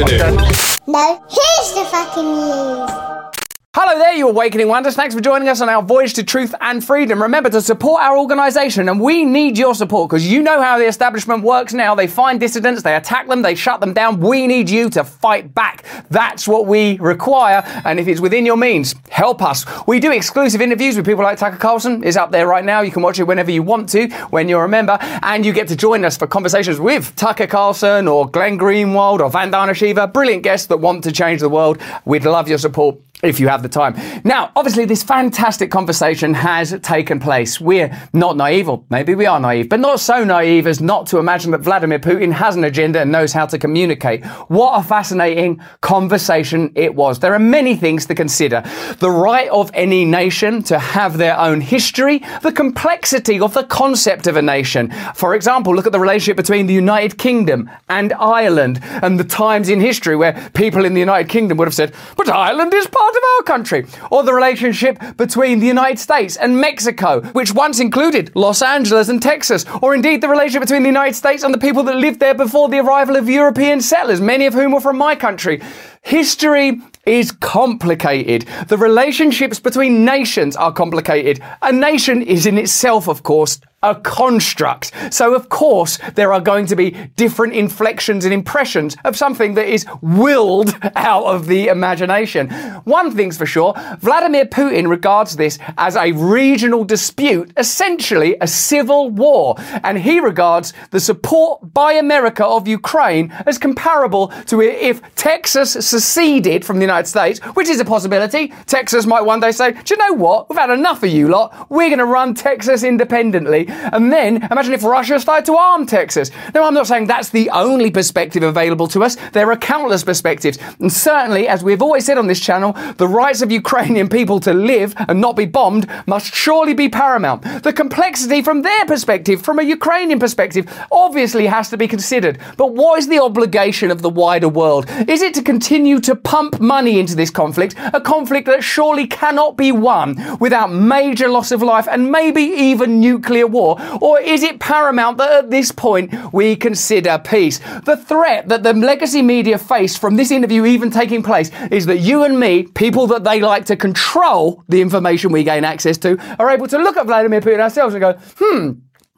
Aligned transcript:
No, 0.00 1.22
here's 1.28 1.72
the 1.74 1.84
fucking 1.90 2.24
news. 2.24 3.29
Hello 3.72 3.96
there, 4.00 4.14
you 4.14 4.28
awakening 4.28 4.66
wonders. 4.66 4.96
Thanks 4.96 5.14
for 5.14 5.20
joining 5.20 5.48
us 5.48 5.60
on 5.60 5.68
our 5.68 5.80
voyage 5.80 6.14
to 6.14 6.24
truth 6.24 6.52
and 6.60 6.84
freedom. 6.84 7.22
Remember 7.22 7.48
to 7.50 7.60
support 7.60 8.02
our 8.02 8.18
organization, 8.18 8.88
and 8.88 9.00
we 9.00 9.24
need 9.24 9.56
your 9.56 9.76
support 9.76 10.10
because 10.10 10.26
you 10.26 10.42
know 10.42 10.60
how 10.60 10.76
the 10.76 10.88
establishment 10.88 11.44
works 11.44 11.72
now. 11.72 11.94
They 11.94 12.08
find 12.08 12.40
dissidents, 12.40 12.82
they 12.82 12.96
attack 12.96 13.28
them, 13.28 13.42
they 13.42 13.54
shut 13.54 13.80
them 13.80 13.92
down. 13.92 14.18
We 14.18 14.48
need 14.48 14.68
you 14.68 14.90
to 14.90 15.04
fight 15.04 15.54
back. 15.54 15.84
That's 16.10 16.48
what 16.48 16.66
we 16.66 16.98
require, 16.98 17.62
and 17.84 18.00
if 18.00 18.08
it's 18.08 18.20
within 18.20 18.44
your 18.44 18.56
means, 18.56 18.96
help 19.08 19.40
us. 19.40 19.64
We 19.86 20.00
do 20.00 20.10
exclusive 20.10 20.60
interviews 20.60 20.96
with 20.96 21.06
people 21.06 21.22
like 21.22 21.38
Tucker 21.38 21.56
Carlson. 21.56 22.02
Is 22.02 22.16
up 22.16 22.32
there 22.32 22.48
right 22.48 22.64
now. 22.64 22.80
You 22.80 22.90
can 22.90 23.02
watch 23.02 23.20
it 23.20 23.24
whenever 23.24 23.52
you 23.52 23.62
want 23.62 23.88
to, 23.90 24.08
when 24.30 24.48
you're 24.48 24.64
a 24.64 24.68
member, 24.68 24.98
and 25.00 25.46
you 25.46 25.52
get 25.52 25.68
to 25.68 25.76
join 25.76 26.04
us 26.04 26.16
for 26.16 26.26
conversations 26.26 26.80
with 26.80 27.14
Tucker 27.14 27.46
Carlson 27.46 28.08
or 28.08 28.28
Glenn 28.28 28.58
Greenwald 28.58 29.20
or 29.20 29.30
Vandana 29.30 29.76
Shiva. 29.76 30.08
Brilliant 30.08 30.42
guests 30.42 30.66
that 30.66 30.78
want 30.78 31.04
to 31.04 31.12
change 31.12 31.40
the 31.40 31.48
world. 31.48 31.80
We'd 32.04 32.24
love 32.24 32.48
your 32.48 32.58
support 32.58 32.98
if 33.22 33.40
you 33.40 33.48
have 33.48 33.62
the 33.62 33.68
time. 33.68 33.94
Now, 34.24 34.52
obviously, 34.56 34.84
this 34.84 35.02
fantastic 35.02 35.70
conversation 35.70 36.34
has 36.34 36.78
taken 36.82 37.20
place. 37.20 37.60
We're 37.60 37.96
not 38.12 38.36
naive, 38.36 38.68
or 38.68 38.84
maybe 38.90 39.14
we 39.14 39.26
are 39.26 39.40
naive, 39.40 39.68
but 39.68 39.80
not 39.80 40.00
so 40.00 40.24
naive 40.24 40.66
as 40.66 40.80
not 40.80 41.06
to 41.08 41.18
imagine 41.18 41.50
that 41.52 41.60
Vladimir 41.60 41.98
Putin 41.98 42.32
has 42.32 42.56
an 42.56 42.64
agenda 42.64 43.00
and 43.00 43.12
knows 43.12 43.32
how 43.32 43.46
to 43.46 43.58
communicate. 43.58 44.24
What 44.48 44.78
a 44.78 44.82
fascinating 44.82 45.60
conversation 45.80 46.72
it 46.74 46.94
was. 46.94 47.18
There 47.18 47.34
are 47.34 47.38
many 47.38 47.76
things 47.76 48.06
to 48.06 48.14
consider. 48.14 48.62
The 48.98 49.10
right 49.10 49.48
of 49.50 49.70
any 49.74 50.04
nation 50.04 50.62
to 50.64 50.78
have 50.78 51.18
their 51.18 51.38
own 51.38 51.60
history, 51.60 52.22
the 52.42 52.52
complexity 52.52 53.40
of 53.40 53.54
the 53.54 53.64
concept 53.64 54.26
of 54.26 54.36
a 54.36 54.42
nation. 54.42 54.92
For 55.14 55.34
example, 55.34 55.74
look 55.74 55.86
at 55.86 55.92
the 55.92 56.00
relationship 56.00 56.36
between 56.36 56.66
the 56.66 56.74
United 56.74 57.18
Kingdom 57.18 57.70
and 57.88 58.12
Ireland 58.14 58.80
and 58.82 59.18
the 59.18 59.24
times 59.24 59.68
in 59.68 59.80
history 59.80 60.16
where 60.16 60.50
people 60.54 60.84
in 60.84 60.94
the 60.94 61.00
United 61.00 61.28
Kingdom 61.28 61.58
would 61.58 61.68
have 61.68 61.74
said, 61.74 61.94
but 62.16 62.28
Ireland 62.28 62.72
is 62.74 62.86
part 62.86 63.09
of 63.16 63.22
our 63.36 63.42
country. 63.44 63.86
Or 64.10 64.22
the 64.22 64.34
relationship 64.34 64.98
between 65.16 65.60
the 65.60 65.66
United 65.66 65.98
States 65.98 66.36
and 66.36 66.60
Mexico, 66.60 67.20
which 67.32 67.52
once 67.54 67.80
included 67.80 68.32
Los 68.34 68.62
Angeles 68.62 69.08
and 69.08 69.22
Texas. 69.22 69.64
Or 69.82 69.94
indeed 69.94 70.20
the 70.20 70.28
relationship 70.28 70.62
between 70.62 70.82
the 70.82 70.88
United 70.88 71.14
States 71.14 71.42
and 71.42 71.52
the 71.52 71.58
people 71.58 71.82
that 71.84 71.96
lived 71.96 72.20
there 72.20 72.34
before 72.34 72.68
the 72.68 72.78
arrival 72.78 73.16
of 73.16 73.28
European 73.28 73.80
settlers, 73.80 74.20
many 74.20 74.46
of 74.46 74.54
whom 74.54 74.72
were 74.72 74.80
from 74.80 74.98
my 74.98 75.14
country. 75.14 75.60
History 76.02 76.80
is 77.06 77.32
complicated. 77.32 78.46
The 78.68 78.76
relationships 78.76 79.58
between 79.58 80.04
nations 80.04 80.56
are 80.56 80.72
complicated. 80.72 81.42
A 81.62 81.72
nation 81.72 82.22
is 82.22 82.46
in 82.46 82.58
itself, 82.58 83.08
of 83.08 83.22
course, 83.22 83.60
a 83.82 83.94
construct. 83.94 84.92
So, 85.10 85.34
of 85.34 85.48
course, 85.48 85.98
there 86.14 86.32
are 86.34 86.40
going 86.40 86.66
to 86.66 86.76
be 86.76 86.90
different 87.16 87.54
inflections 87.54 88.26
and 88.26 88.34
impressions 88.34 88.94
of 89.04 89.16
something 89.16 89.54
that 89.54 89.68
is 89.68 89.86
willed 90.02 90.76
out 90.96 91.24
of 91.24 91.46
the 91.46 91.68
imagination. 91.68 92.50
One 92.84 93.16
thing's 93.16 93.38
for 93.38 93.46
sure 93.46 93.72
Vladimir 93.98 94.44
Putin 94.44 94.88
regards 94.88 95.36
this 95.36 95.58
as 95.78 95.96
a 95.96 96.12
regional 96.12 96.84
dispute, 96.84 97.52
essentially 97.56 98.36
a 98.40 98.46
civil 98.46 99.08
war. 99.08 99.54
And 99.82 99.98
he 99.98 100.20
regards 100.20 100.74
the 100.90 101.00
support 101.00 101.72
by 101.72 101.94
America 101.94 102.44
of 102.44 102.68
Ukraine 102.68 103.32
as 103.46 103.56
comparable 103.56 104.28
to 104.46 104.60
if 104.60 105.00
Texas 105.14 105.72
seceded 105.72 106.64
from 106.66 106.76
the 106.76 106.84
United 106.84 107.08
States, 107.08 107.38
which 107.54 107.68
is 107.68 107.80
a 107.80 107.84
possibility. 107.84 108.52
Texas 108.66 109.06
might 109.06 109.22
one 109.22 109.40
day 109.40 109.52
say, 109.52 109.72
Do 109.72 109.94
you 109.94 109.96
know 109.96 110.14
what? 110.14 110.50
We've 110.50 110.58
had 110.58 110.70
enough 110.70 111.02
of 111.02 111.10
you 111.10 111.28
lot. 111.28 111.70
We're 111.70 111.88
going 111.88 111.98
to 111.98 112.04
run 112.04 112.34
Texas 112.34 112.82
independently. 112.82 113.69
And 113.70 114.12
then 114.12 114.46
imagine 114.50 114.74
if 114.74 114.84
Russia 114.84 115.18
started 115.20 115.46
to 115.46 115.56
arm 115.56 115.86
Texas. 115.86 116.30
Now, 116.54 116.64
I'm 116.64 116.74
not 116.74 116.86
saying 116.86 117.06
that's 117.06 117.30
the 117.30 117.50
only 117.50 117.90
perspective 117.90 118.42
available 118.42 118.88
to 118.88 119.02
us. 119.04 119.16
There 119.32 119.50
are 119.50 119.56
countless 119.56 120.04
perspectives. 120.04 120.58
And 120.78 120.92
certainly, 120.92 121.48
as 121.48 121.64
we've 121.64 121.82
always 121.82 122.04
said 122.04 122.18
on 122.18 122.26
this 122.26 122.40
channel, 122.40 122.72
the 122.96 123.08
rights 123.08 123.42
of 123.42 123.52
Ukrainian 123.52 124.08
people 124.08 124.40
to 124.40 124.52
live 124.52 124.94
and 125.08 125.20
not 125.20 125.36
be 125.36 125.46
bombed 125.46 125.86
must 126.06 126.34
surely 126.34 126.74
be 126.74 126.88
paramount. 126.88 127.42
The 127.62 127.72
complexity 127.72 128.42
from 128.42 128.62
their 128.62 128.84
perspective, 128.86 129.42
from 129.42 129.58
a 129.58 129.62
Ukrainian 129.62 130.18
perspective, 130.18 130.64
obviously 130.90 131.46
has 131.46 131.70
to 131.70 131.76
be 131.76 131.88
considered. 131.88 132.38
But 132.56 132.74
what 132.74 132.98
is 132.98 133.08
the 133.08 133.22
obligation 133.22 133.90
of 133.90 134.02
the 134.02 134.10
wider 134.10 134.48
world? 134.48 134.86
Is 135.08 135.22
it 135.22 135.34
to 135.34 135.42
continue 135.42 136.00
to 136.00 136.14
pump 136.16 136.60
money 136.60 136.98
into 136.98 137.14
this 137.14 137.30
conflict, 137.30 137.74
a 137.92 138.00
conflict 138.00 138.46
that 138.46 138.64
surely 138.64 139.06
cannot 139.06 139.56
be 139.56 139.72
won 139.72 140.38
without 140.38 140.72
major 140.72 141.28
loss 141.28 141.50
of 141.52 141.62
life 141.62 141.88
and 141.90 142.10
maybe 142.10 142.42
even 142.42 143.00
nuclear 143.00 143.46
war? 143.46 143.59
Or 143.60 144.20
is 144.20 144.42
it 144.42 144.60
paramount 144.60 145.18
that 145.18 145.32
at 145.44 145.50
this 145.50 145.72
point 145.72 146.12
we 146.32 146.56
consider 146.56 147.18
peace? 147.18 147.58
The 147.84 147.96
threat 147.96 148.48
that 148.48 148.62
the 148.62 148.72
legacy 148.72 149.22
media 149.22 149.58
face 149.58 149.96
from 149.96 150.16
this 150.16 150.30
interview 150.30 150.66
even 150.66 150.90
taking 150.90 151.22
place 151.22 151.50
is 151.70 151.86
that 151.86 151.98
you 151.98 152.24
and 152.24 152.38
me, 152.38 152.64
people 152.64 153.06
that 153.08 153.24
they 153.24 153.40
like 153.40 153.66
to 153.66 153.76
control 153.76 154.64
the 154.68 154.80
information 154.80 155.32
we 155.32 155.44
gain 155.44 155.64
access 155.64 155.98
to, 155.98 156.18
are 156.38 156.50
able 156.50 156.68
to 156.68 156.78
look 156.78 156.96
at 156.96 157.06
Vladimir 157.06 157.40
Putin 157.40 157.60
ourselves 157.60 157.94
and 157.94 158.00
go, 158.00 158.12
hmm, 158.38 158.72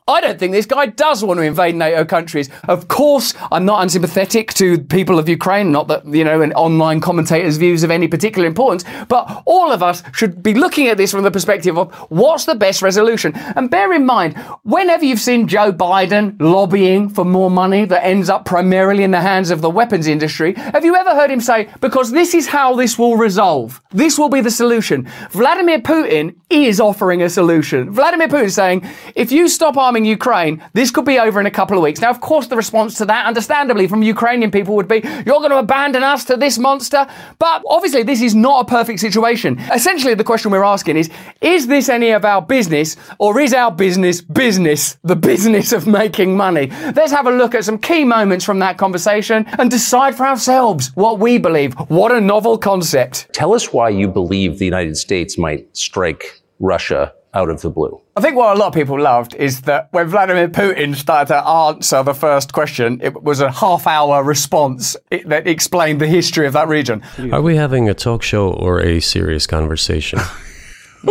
I 0.09 0.21
don't 0.21 0.37
think 0.37 0.53
this 0.53 0.67
guy 0.67 0.87
does 0.87 1.23
want 1.23 1.39
to 1.39 1.45
invade 1.45 1.77
NATO 1.77 2.05
countries. 2.05 2.51
Of 2.67 2.89
course, 2.89 3.35
I'm 3.53 3.65
not 3.65 3.83
unsympathetic 3.83 4.53
to 4.55 4.81
people 4.81 5.17
of 5.17 5.29
Ukraine, 5.29 5.71
not 5.71 5.87
that, 5.87 6.05
you 6.05 6.25
know, 6.25 6.43
an 6.43 6.53
online 6.55 7.01
commentator's 7.01 7.57
views 7.57 7.85
of 7.85 7.91
any 7.93 8.09
particular 8.09 8.49
importance, 8.49 8.85
but 9.07 9.45
all 9.47 9.71
of 9.71 9.81
us 9.81 10.03
should 10.13 10.43
be 10.43 10.55
looking 10.55 10.89
at 10.89 10.97
this 10.97 11.13
from 11.13 11.23
the 11.23 11.31
perspective 11.31 11.79
of 11.79 11.95
what's 12.11 12.47
the 12.47 12.57
best 12.57 12.83
resolution. 12.83 13.33
And 13.55 13.71
bear 13.71 13.93
in 13.93 14.05
mind, 14.05 14.37
whenever 14.65 15.05
you've 15.05 15.21
seen 15.21 15.47
Joe 15.47 15.73
Biden 15.73 16.35
lobbying 16.41 17.09
for 17.09 17.25
more 17.25 17.51
money 17.51 17.85
that 17.85 18.05
ends 18.05 18.29
up 18.29 18.45
primarily 18.45 19.05
in 19.05 19.13
the 19.13 19.21
hands 19.21 19.51
of 19.51 19.61
the 19.61 19.71
weapons 19.71 20.09
industry, 20.09 20.55
have 20.55 20.85
you 20.85 20.97
ever 20.97 21.11
heard 21.11 21.31
him 21.31 21.41
say, 21.41 21.69
because 21.81 22.11
this 22.11 22.35
is 22.35 22.49
how 22.49 22.75
this 22.75 22.99
will 22.99 23.17
resolve? 23.17 23.81
This 23.93 24.19
will 24.19 24.31
be 24.31 24.41
the 24.41 24.51
solution. 24.51 25.09
Vladimir 25.31 25.79
Putin 25.79 26.35
is 26.51 26.81
offering 26.81 27.23
a 27.23 27.31
solution. 27.31 27.93
Vladimir 27.93 28.27
Putin 28.27 28.45
is 28.45 28.55
saying, 28.57 28.85
if 29.15 29.31
you 29.31 29.47
stop 29.47 29.77
Ukraine, 30.05 30.63
this 30.73 30.91
could 30.91 31.05
be 31.05 31.19
over 31.19 31.41
in 31.41 31.47
a 31.47 31.51
couple 31.51 31.77
of 31.77 31.83
weeks. 31.83 32.01
Now, 32.01 32.11
of 32.11 32.21
course, 32.21 32.47
the 32.47 32.57
response 32.57 32.97
to 32.99 33.05
that, 33.07 33.27
understandably, 33.27 33.87
from 33.87 34.03
Ukrainian 34.03 34.51
people 34.51 34.75
would 34.77 34.89
be, 34.89 35.01
you're 35.27 35.41
going 35.41 35.51
to 35.51 35.59
abandon 35.59 36.03
us 36.03 36.25
to 36.27 36.37
this 36.37 36.59
monster. 36.59 37.07
But 37.39 37.63
obviously, 37.67 38.03
this 38.03 38.23
is 38.23 38.35
not 38.35 38.67
a 38.67 38.69
perfect 38.69 39.01
situation. 39.01 39.59
Essentially, 39.73 40.15
the 40.15 40.25
question 40.25 40.51
we're 40.51 40.65
asking 40.65 40.97
is, 40.97 41.11
is 41.41 41.67
this 41.67 41.89
any 41.89 42.11
of 42.11 42.25
our 42.25 42.43
business 42.43 42.97
or 43.19 43.41
is 43.41 43.55
our 43.55 43.71
business 43.71 44.21
business, 44.21 44.97
the 45.03 45.17
business 45.17 45.73
of 45.73 45.87
making 45.87 46.37
money? 46.37 46.67
Let's 46.97 47.13
have 47.13 47.27
a 47.27 47.31
look 47.31 47.55
at 47.55 47.65
some 47.65 47.79
key 47.79 48.05
moments 48.05 48.45
from 48.45 48.59
that 48.59 48.79
conversation 48.79 49.47
and 49.59 49.71
decide 49.71 50.17
for 50.17 50.27
ourselves 50.27 50.91
what 50.95 51.19
we 51.19 51.39
believe. 51.39 51.75
What 51.89 52.13
a 52.13 52.21
novel 52.21 52.59
concept. 52.59 53.33
Tell 53.33 53.55
us 53.55 53.73
why 53.73 53.91
you 53.91 54.09
believe 54.09 54.59
the 54.59 54.65
United 54.65 54.97
States 54.97 55.39
might 55.39 55.77
strike 55.77 56.43
Russia 56.59 57.15
out 57.35 57.49
of 57.49 57.63
the 57.63 57.71
blue. 57.71 58.02
I 58.15 58.21
think 58.21 58.37
what 58.37 58.55
a 58.55 58.59
lot 58.59 58.69
of 58.69 58.75
people 58.75 59.01
loved 59.01 59.35
is 59.37 59.63
that 59.63 59.89
when 59.93 60.07
Vladimir 60.07 60.47
Putin 60.49 60.95
started 60.95 61.29
to 61.29 61.47
answer 61.47 62.03
the 62.03 62.13
first 62.13 62.53
question, 62.53 63.01
it 63.03 63.23
was 63.23 63.41
a 63.41 63.51
half 63.51 63.87
hour 63.87 64.23
response 64.23 64.97
that 65.25 65.47
explained 65.47 65.99
the 65.99 66.07
history 66.07 66.47
of 66.47 66.53
that 66.53 66.69
region. 66.69 67.03
Are 67.33 67.41
we 67.41 67.57
having 67.57 67.89
a 67.89 67.95
talk 67.95 68.23
show 68.23 68.51
or 68.51 68.81
a 68.81 69.01
serious 69.01 69.47
conversation? 69.47 70.19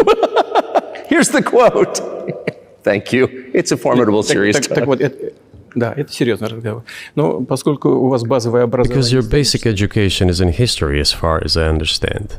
Here's 1.08 1.30
the 1.30 1.42
quote. 1.44 2.00
Thank 2.84 3.12
you. 3.12 3.50
It's 3.54 3.72
a 3.72 3.78
formidable 3.78 4.22
series. 4.22 4.68
Because 4.68 5.12
your 9.12 9.24
basic 9.24 9.66
education 9.66 10.30
is 10.30 10.40
in 10.40 10.50
history, 10.50 11.00
as 11.00 11.12
far 11.12 11.42
as 11.44 11.58
I 11.58 11.64
understand. 11.64 12.38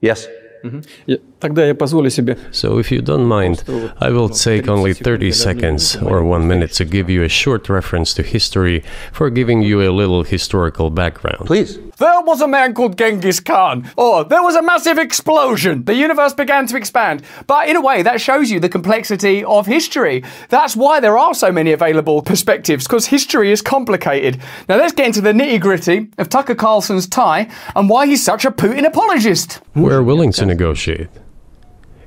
Yes. 0.00 0.28
Mm-hmm. 0.62 1.14
Тогда 1.39 1.65
я 1.65 1.75
позволю 1.75 2.09
себе 2.09 2.37
So, 2.51 2.79
if 2.79 2.91
you 2.91 3.01
don't 3.01 3.25
mind, 3.27 3.63
I 3.99 4.09
will 4.09 4.29
take 4.29 4.67
only 4.67 4.93
30 4.93 5.31
seconds 5.31 5.95
or 6.01 6.23
one 6.23 6.47
minute 6.47 6.71
to 6.73 6.85
give 6.85 7.09
you 7.09 7.23
a 7.23 7.29
short 7.29 7.69
reference 7.69 8.13
to 8.15 8.23
history 8.23 8.83
for 9.11 9.29
giving 9.29 9.61
you 9.61 9.81
a 9.81 9.91
little 9.91 10.23
historical 10.23 10.89
background. 10.89 11.45
Please. 11.45 11.77
There 11.97 12.21
was 12.23 12.41
a 12.41 12.47
man 12.47 12.73
called 12.73 12.97
Genghis 12.97 13.39
Khan. 13.39 13.89
Or 13.95 14.23
there 14.23 14.41
was 14.41 14.55
a 14.55 14.61
massive 14.61 14.97
explosion. 14.97 15.83
The 15.85 15.93
universe 15.93 16.33
began 16.33 16.67
to 16.67 16.77
expand. 16.77 17.21
But 17.47 17.69
in 17.69 17.75
a 17.75 17.81
way, 17.81 18.01
that 18.01 18.19
shows 18.19 18.49
you 18.49 18.59
the 18.59 18.69
complexity 18.69 19.43
of 19.43 19.65
history. 19.67 20.23
That's 20.49 20.75
why 20.75 20.99
there 20.99 21.17
are 21.17 21.33
so 21.33 21.51
many 21.51 21.71
available 21.73 22.21
perspectives, 22.21 22.85
because 22.85 23.05
history 23.07 23.51
is 23.51 23.61
complicated. 23.61 24.41
Now 24.67 24.77
let's 24.77 24.93
get 24.93 25.07
into 25.07 25.21
the 25.21 25.31
nitty 25.31 25.61
gritty 25.61 26.09
of 26.17 26.29
Tucker 26.29 26.55
Carlson's 26.55 27.07
tie 27.07 27.49
and 27.75 27.89
why 27.89 28.07
he's 28.07 28.23
such 28.23 28.45
a 28.45 28.51
Putin 28.51 28.85
apologist. 28.85 29.61
We're 29.75 30.03
willing 30.03 30.31
to 30.33 30.45
negotiate. 30.45 31.09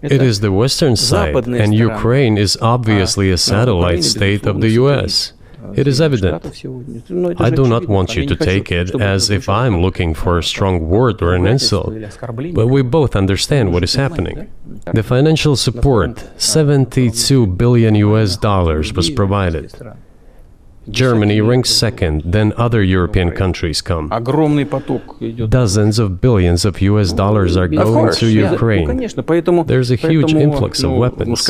It 0.03 0.21
is 0.21 0.41
the 0.41 0.51
western 0.51 0.95
side, 0.95 1.35
and 1.47 1.73
Ukraine 1.73 2.38
is 2.38 2.57
obviously 2.61 3.31
a 3.31 3.38
satellite 3.38 4.03
state 4.03 4.45
of 4.45 4.59
the 4.61 4.71
US. 4.81 5.33
It 5.75 5.88
is 5.88 6.01
evident. 6.01 6.44
I 7.39 7.50
do 7.50 7.65
not 7.67 7.88
want 7.88 8.15
you 8.15 8.25
to 8.25 8.35
take 8.35 8.71
it 8.71 8.89
as 9.00 9.29
if 9.29 9.47
I'm 9.47 9.81
looking 9.81 10.13
for 10.13 10.38
a 10.38 10.44
strong 10.44 10.89
word 10.89 11.21
or 11.21 11.33
an 11.33 11.47
insult, 11.47 11.94
but 12.53 12.67
we 12.67 12.81
both 12.81 13.15
understand 13.15 13.71
what 13.73 13.83
is 13.83 13.95
happening. 13.95 14.51
The 14.94 15.03
financial 15.03 15.55
support, 15.55 16.11
72 16.38 17.47
billion 17.47 17.95
US 17.95 18.35
dollars, 18.35 18.94
was 18.94 19.09
provided. 19.09 19.71
Germany 20.89 21.41
ranks 21.41 21.69
second, 21.69 22.24
then 22.25 22.53
other 22.57 22.83
European 22.83 23.31
countries 23.31 23.81
come. 23.81 24.09
Dozens 25.50 26.00
of 26.00 26.21
billions 26.21 26.65
of 26.65 26.81
US 26.81 27.13
dollars 27.13 27.56
are 27.57 27.68
going 27.68 28.13
to 28.13 28.27
Ukraine. 28.27 28.88
There's 29.65 29.91
a 29.91 29.95
huge 29.95 30.33
influx 30.33 30.83
of 30.83 30.91
weapons. 30.91 31.47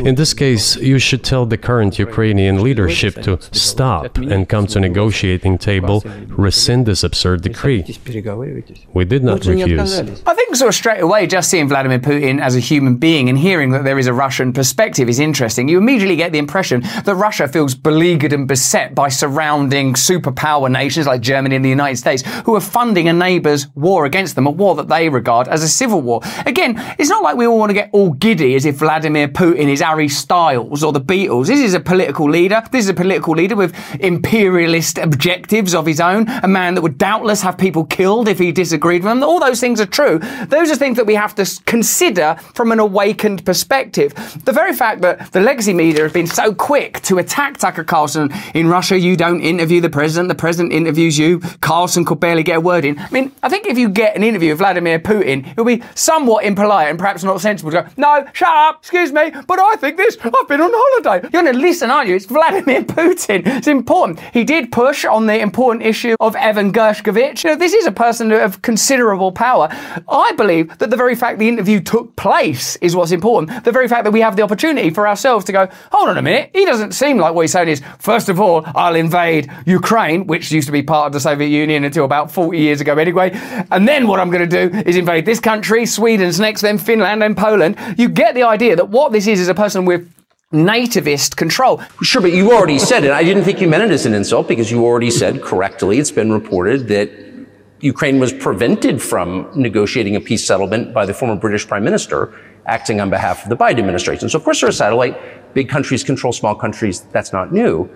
In 0.00 0.14
this 0.16 0.34
case, 0.34 0.76
you 0.76 0.98
should 0.98 1.22
tell 1.24 1.46
the 1.46 1.58
current 1.58 1.98
Ukrainian 1.98 2.62
leadership 2.62 3.14
to 3.22 3.38
stop 3.52 4.18
and 4.18 4.48
come 4.48 4.66
to 4.68 4.80
negotiating 4.80 5.58
table, 5.58 6.02
rescind 6.28 6.86
this 6.86 7.04
absurd 7.04 7.42
decree. 7.42 7.84
We 8.92 9.04
did 9.04 9.22
not 9.24 9.44
refuse. 9.46 10.00
I 10.26 10.34
think 10.34 10.56
sort 10.56 10.68
of 10.68 10.74
straight 10.74 11.00
away, 11.00 11.26
just 11.26 11.50
seeing 11.50 11.68
Vladimir 11.68 11.98
Putin 11.98 12.40
as 12.40 12.56
a 12.56 12.60
human 12.60 12.96
being 12.96 13.28
and 13.28 13.38
hearing 13.38 13.70
that 13.70 13.84
there 13.84 13.98
is 13.98 14.06
a 14.06 14.12
Russian 14.12 14.52
perspective 14.52 15.08
is 15.08 15.18
interesting. 15.18 15.68
You 15.68 15.78
immediately 15.78 16.16
get 16.16 16.32
the 16.32 16.38
impression 16.38 16.82
that 17.04 17.14
Russia 17.14 17.48
feels 17.48 17.74
beleaguered 17.74 18.31
and 18.32 18.48
beset 18.48 18.94
by 18.94 19.08
surrounding 19.08 19.94
superpower 19.94 20.70
nations 20.70 21.06
like 21.06 21.20
Germany 21.20 21.56
and 21.56 21.64
the 21.64 21.68
United 21.68 21.96
States 21.96 22.22
who 22.44 22.54
are 22.54 22.60
funding 22.60 23.08
a 23.08 23.12
neighbour's 23.12 23.68
war 23.74 24.04
against 24.04 24.34
them, 24.34 24.46
a 24.46 24.50
war 24.50 24.74
that 24.74 24.88
they 24.88 25.08
regard 25.08 25.48
as 25.48 25.62
a 25.62 25.68
civil 25.68 26.00
war. 26.00 26.20
Again, 26.46 26.74
it's 26.98 27.10
not 27.10 27.22
like 27.22 27.36
we 27.36 27.46
all 27.46 27.58
want 27.58 27.70
to 27.70 27.74
get 27.74 27.90
all 27.92 28.12
giddy 28.12 28.54
as 28.54 28.64
if 28.64 28.76
Vladimir 28.76 29.28
Putin 29.28 29.68
is 29.68 29.80
Harry 29.80 30.08
Styles 30.08 30.82
or 30.82 30.92
the 30.92 31.00
Beatles. 31.00 31.46
This 31.46 31.60
is 31.60 31.74
a 31.74 31.80
political 31.80 32.28
leader. 32.28 32.62
This 32.70 32.84
is 32.84 32.90
a 32.90 32.94
political 32.94 33.34
leader 33.34 33.56
with 33.56 33.74
imperialist 34.00 34.98
objectives 34.98 35.74
of 35.74 35.86
his 35.86 36.00
own, 36.00 36.28
a 36.42 36.48
man 36.48 36.74
that 36.74 36.82
would 36.82 36.98
doubtless 36.98 37.42
have 37.42 37.58
people 37.58 37.84
killed 37.84 38.28
if 38.28 38.38
he 38.38 38.52
disagreed 38.52 39.02
with 39.02 39.10
them. 39.10 39.22
All 39.22 39.40
those 39.40 39.60
things 39.60 39.80
are 39.80 39.86
true. 39.86 40.18
Those 40.46 40.70
are 40.70 40.76
things 40.76 40.96
that 40.96 41.06
we 41.06 41.14
have 41.14 41.34
to 41.36 41.62
consider 41.66 42.36
from 42.54 42.72
an 42.72 42.78
awakened 42.78 43.44
perspective. 43.44 44.14
The 44.44 44.52
very 44.52 44.72
fact 44.72 45.02
that 45.02 45.32
the 45.32 45.40
legacy 45.40 45.72
media 45.72 46.02
have 46.02 46.12
been 46.12 46.26
so 46.26 46.54
quick 46.54 47.00
to 47.02 47.18
attack 47.18 47.58
Tucker 47.58 47.84
Carlson 47.84 48.21
in 48.54 48.68
Russia, 48.68 48.98
you 48.98 49.16
don't 49.16 49.40
interview 49.40 49.80
the 49.80 49.90
president, 49.90 50.28
the 50.28 50.34
president 50.34 50.72
interviews 50.72 51.18
you, 51.18 51.40
Carlson 51.60 52.04
could 52.04 52.20
barely 52.20 52.42
get 52.42 52.58
a 52.58 52.60
word 52.60 52.84
in. 52.84 52.98
I 52.98 53.10
mean, 53.10 53.32
I 53.42 53.48
think 53.48 53.66
if 53.66 53.78
you 53.78 53.88
get 53.88 54.16
an 54.16 54.22
interview 54.22 54.50
with 54.50 54.58
Vladimir 54.58 54.98
Putin, 54.98 55.50
it'll 55.50 55.64
be 55.64 55.82
somewhat 55.94 56.44
impolite 56.44 56.88
and 56.88 56.98
perhaps 56.98 57.24
not 57.24 57.40
sensible 57.40 57.70
to 57.70 57.82
go, 57.82 57.88
no, 57.96 58.26
shut 58.32 58.48
up, 58.48 58.78
excuse 58.80 59.12
me, 59.12 59.30
but 59.46 59.58
I 59.58 59.76
think 59.76 59.96
this, 59.96 60.16
I've 60.22 60.48
been 60.48 60.60
on 60.60 60.70
holiday. 60.72 61.28
You're 61.32 61.42
going 61.42 61.52
to 61.52 61.58
listen, 61.58 61.90
aren't 61.90 62.08
you? 62.08 62.16
It's 62.16 62.26
Vladimir 62.26 62.82
Putin. 62.82 63.42
It's 63.46 63.66
important. 63.66 64.20
He 64.32 64.44
did 64.44 64.72
push 64.72 65.04
on 65.04 65.26
the 65.26 65.38
important 65.38 65.84
issue 65.84 66.16
of 66.20 66.36
Evan 66.36 66.72
Gershkovich. 66.72 67.44
You 67.44 67.50
know, 67.50 67.56
this 67.56 67.72
is 67.72 67.86
a 67.86 67.92
person 67.92 68.32
of 68.32 68.62
considerable 68.62 69.32
power. 69.32 69.68
I 70.08 70.32
believe 70.36 70.76
that 70.78 70.90
the 70.90 70.96
very 70.96 71.14
fact 71.14 71.38
the 71.38 71.48
interview 71.48 71.80
took 71.80 72.14
place 72.16 72.76
is 72.76 72.94
what's 72.96 73.12
important. 73.12 73.64
The 73.64 73.72
very 73.72 73.88
fact 73.88 74.04
that 74.04 74.12
we 74.12 74.20
have 74.20 74.36
the 74.36 74.42
opportunity 74.42 74.90
for 74.90 75.06
ourselves 75.08 75.44
to 75.46 75.52
go, 75.52 75.68
hold 75.90 76.08
on 76.08 76.18
a 76.18 76.22
minute, 76.22 76.50
he 76.52 76.64
doesn't 76.64 76.92
seem 76.92 77.18
like 77.18 77.34
what 77.34 77.42
he's 77.42 77.52
saying 77.52 77.68
is, 77.68 77.82
first 78.12 78.28
of 78.28 78.38
all, 78.38 78.62
I'll 78.74 78.94
invade 78.94 79.50
Ukraine, 79.64 80.26
which 80.26 80.52
used 80.52 80.68
to 80.68 80.72
be 80.72 80.82
part 80.82 81.06
of 81.06 81.12
the 81.14 81.20
Soviet 81.20 81.48
Union 81.48 81.82
until 81.82 82.04
about 82.04 82.30
40 82.30 82.58
years 82.58 82.82
ago 82.82 82.98
anyway. 82.98 83.30
And 83.70 83.88
then 83.88 84.06
what 84.06 84.20
I'm 84.20 84.30
going 84.30 84.46
to 84.46 84.68
do 84.68 84.76
is 84.80 84.96
invade 84.96 85.24
this 85.24 85.40
country, 85.40 85.86
Sweden's 85.86 86.38
next, 86.38 86.60
then 86.60 86.76
Finland, 86.76 87.22
then 87.22 87.34
Poland. 87.34 87.74
You 87.96 88.10
get 88.10 88.34
the 88.34 88.42
idea 88.42 88.76
that 88.76 88.90
what 88.90 89.12
this 89.12 89.26
is 89.26 89.40
is 89.40 89.48
a 89.48 89.54
person 89.54 89.86
with 89.86 90.06
nativist 90.52 91.36
control. 91.36 91.80
Sure, 92.02 92.20
but 92.20 92.32
you 92.32 92.52
already 92.52 92.78
said 92.78 93.02
it. 93.04 93.12
I 93.12 93.24
didn't 93.24 93.44
think 93.44 93.62
you 93.62 93.68
meant 93.68 93.84
it 93.84 93.90
as 93.90 94.04
an 94.04 94.12
insult 94.12 94.46
because 94.46 94.70
you 94.70 94.84
already 94.84 95.10
said 95.10 95.40
correctly, 95.40 95.98
it's 95.98 96.10
been 96.10 96.30
reported 96.30 96.88
that 96.88 97.08
Ukraine 97.80 98.20
was 98.20 98.34
prevented 98.34 99.00
from 99.00 99.48
negotiating 99.54 100.16
a 100.16 100.20
peace 100.20 100.44
settlement 100.44 100.92
by 100.92 101.06
the 101.06 101.14
former 101.14 101.36
British 101.36 101.66
Prime 101.66 101.82
Minister 101.82 102.30
acting 102.66 103.00
on 103.00 103.10
behalf 103.10 103.42
of 103.44 103.48
the 103.50 103.56
Biden 103.56 103.78
administration. 103.78 104.28
So, 104.28 104.38
of 104.38 104.44
course, 104.44 104.60
they're 104.60 104.70
a 104.70 104.72
satellite. 104.72 105.54
Big 105.54 105.68
countries 105.68 106.02
control 106.04 106.32
small 106.32 106.54
countries. 106.54 107.00
That's 107.12 107.32
not 107.32 107.52
new. 107.52 107.90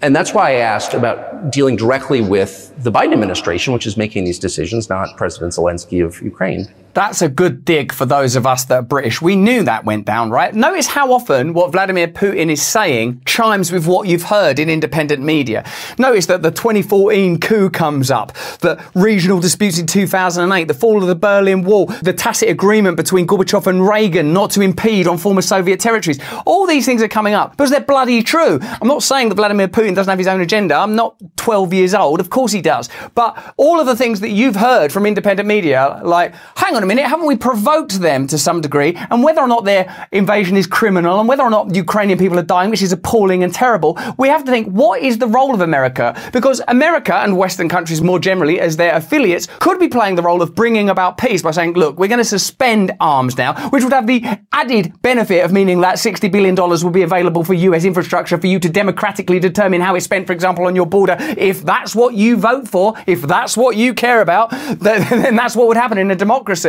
And 0.00 0.14
that's 0.14 0.32
why 0.32 0.50
I 0.50 0.54
asked 0.56 0.94
about 0.94 1.50
dealing 1.50 1.76
directly 1.76 2.20
with 2.20 2.72
the 2.82 2.92
Biden 2.92 3.12
administration, 3.12 3.72
which 3.72 3.86
is 3.86 3.96
making 3.96 4.24
these 4.24 4.38
decisions, 4.38 4.88
not 4.88 5.16
President 5.16 5.52
Zelensky 5.52 6.04
of 6.04 6.22
Ukraine. 6.22 6.68
That's 6.98 7.22
a 7.22 7.28
good 7.28 7.64
dig 7.64 7.92
for 7.92 8.06
those 8.06 8.34
of 8.34 8.44
us 8.44 8.64
that 8.64 8.74
are 8.74 8.82
British. 8.82 9.22
We 9.22 9.36
knew 9.36 9.62
that 9.62 9.84
went 9.84 10.04
down, 10.04 10.30
right? 10.30 10.52
Notice 10.52 10.88
how 10.88 11.12
often 11.12 11.54
what 11.54 11.70
Vladimir 11.70 12.08
Putin 12.08 12.50
is 12.50 12.60
saying 12.60 13.22
chimes 13.24 13.70
with 13.70 13.86
what 13.86 14.08
you've 14.08 14.24
heard 14.24 14.58
in 14.58 14.68
independent 14.68 15.22
media. 15.22 15.64
Notice 15.96 16.26
that 16.26 16.42
the 16.42 16.50
2014 16.50 17.38
coup 17.38 17.70
comes 17.70 18.10
up, 18.10 18.32
the 18.58 18.84
regional 18.96 19.38
disputes 19.38 19.78
in 19.78 19.86
2008, 19.86 20.66
the 20.66 20.74
fall 20.74 21.00
of 21.00 21.06
the 21.06 21.14
Berlin 21.14 21.62
Wall, 21.62 21.86
the 21.86 22.12
tacit 22.12 22.48
agreement 22.48 22.96
between 22.96 23.28
Gorbachev 23.28 23.68
and 23.68 23.86
Reagan 23.86 24.32
not 24.32 24.50
to 24.50 24.60
impede 24.60 25.06
on 25.06 25.18
former 25.18 25.40
Soviet 25.40 25.78
territories. 25.78 26.18
All 26.46 26.66
these 26.66 26.84
things 26.84 27.00
are 27.00 27.06
coming 27.06 27.32
up 27.32 27.52
because 27.52 27.70
they're 27.70 27.78
bloody 27.78 28.24
true. 28.24 28.58
I'm 28.60 28.88
not 28.88 29.04
saying 29.04 29.28
that 29.28 29.36
Vladimir 29.36 29.68
Putin 29.68 29.94
doesn't 29.94 30.10
have 30.10 30.18
his 30.18 30.26
own 30.26 30.40
agenda. 30.40 30.74
I'm 30.74 30.96
not 30.96 31.14
12 31.36 31.72
years 31.72 31.94
old. 31.94 32.18
Of 32.18 32.28
course 32.28 32.50
he 32.50 32.60
does. 32.60 32.88
But 33.14 33.54
all 33.56 33.78
of 33.78 33.86
the 33.86 33.94
things 33.94 34.18
that 34.18 34.30
you've 34.30 34.56
heard 34.56 34.90
from 34.90 35.06
independent 35.06 35.46
media, 35.46 36.00
like, 36.02 36.34
hang 36.56 36.74
on 36.74 36.82
a 36.82 36.87
minute, 36.88 37.06
haven't 37.06 37.26
we 37.26 37.36
provoked 37.36 38.00
them 38.00 38.26
to 38.26 38.38
some 38.38 38.60
degree? 38.60 38.96
And 39.10 39.22
whether 39.22 39.40
or 39.40 39.46
not 39.46 39.64
their 39.64 40.08
invasion 40.10 40.56
is 40.56 40.66
criminal 40.66 41.20
and 41.20 41.28
whether 41.28 41.42
or 41.42 41.50
not 41.50 41.74
Ukrainian 41.74 42.18
people 42.18 42.38
are 42.38 42.42
dying, 42.42 42.70
which 42.70 42.82
is 42.82 42.92
appalling 42.92 43.44
and 43.44 43.54
terrible, 43.54 43.98
we 44.16 44.28
have 44.28 44.44
to 44.44 44.50
think 44.50 44.68
what 44.68 45.02
is 45.02 45.18
the 45.18 45.28
role 45.28 45.54
of 45.54 45.60
America? 45.60 46.06
Because 46.32 46.60
America 46.66 47.14
and 47.14 47.36
Western 47.36 47.68
countries 47.68 48.00
more 48.02 48.18
generally, 48.18 48.58
as 48.58 48.76
their 48.76 48.94
affiliates, 48.96 49.46
could 49.60 49.78
be 49.78 49.88
playing 49.88 50.16
the 50.16 50.22
role 50.22 50.42
of 50.42 50.54
bringing 50.54 50.88
about 50.88 51.18
peace 51.18 51.42
by 51.42 51.50
saying, 51.50 51.74
look, 51.74 51.98
we're 51.98 52.08
going 52.08 52.18
to 52.18 52.24
suspend 52.24 52.92
arms 53.00 53.36
now, 53.36 53.68
which 53.68 53.84
would 53.84 53.92
have 53.92 54.06
the 54.06 54.24
added 54.52 55.00
benefit 55.02 55.44
of 55.44 55.52
meaning 55.52 55.80
that 55.82 55.96
$60 55.96 56.32
billion 56.32 56.54
will 56.56 56.90
be 56.90 57.02
available 57.02 57.44
for 57.44 57.54
US 57.54 57.84
infrastructure 57.84 58.38
for 58.38 58.46
you 58.46 58.58
to 58.58 58.68
democratically 58.68 59.38
determine 59.38 59.80
how 59.82 59.94
it's 59.94 60.06
spent, 60.06 60.26
for 60.26 60.32
example, 60.32 60.66
on 60.66 60.74
your 60.74 60.86
border. 60.86 61.16
If 61.20 61.62
that's 61.62 61.94
what 61.94 62.14
you 62.14 62.36
vote 62.36 62.66
for, 62.66 62.94
if 63.06 63.22
that's 63.22 63.56
what 63.56 63.76
you 63.76 63.92
care 63.92 64.22
about, 64.22 64.50
then 64.80 65.36
that's 65.36 65.54
what 65.54 65.68
would 65.68 65.76
happen 65.76 65.98
in 65.98 66.10
a 66.10 66.16
democracy. 66.16 66.67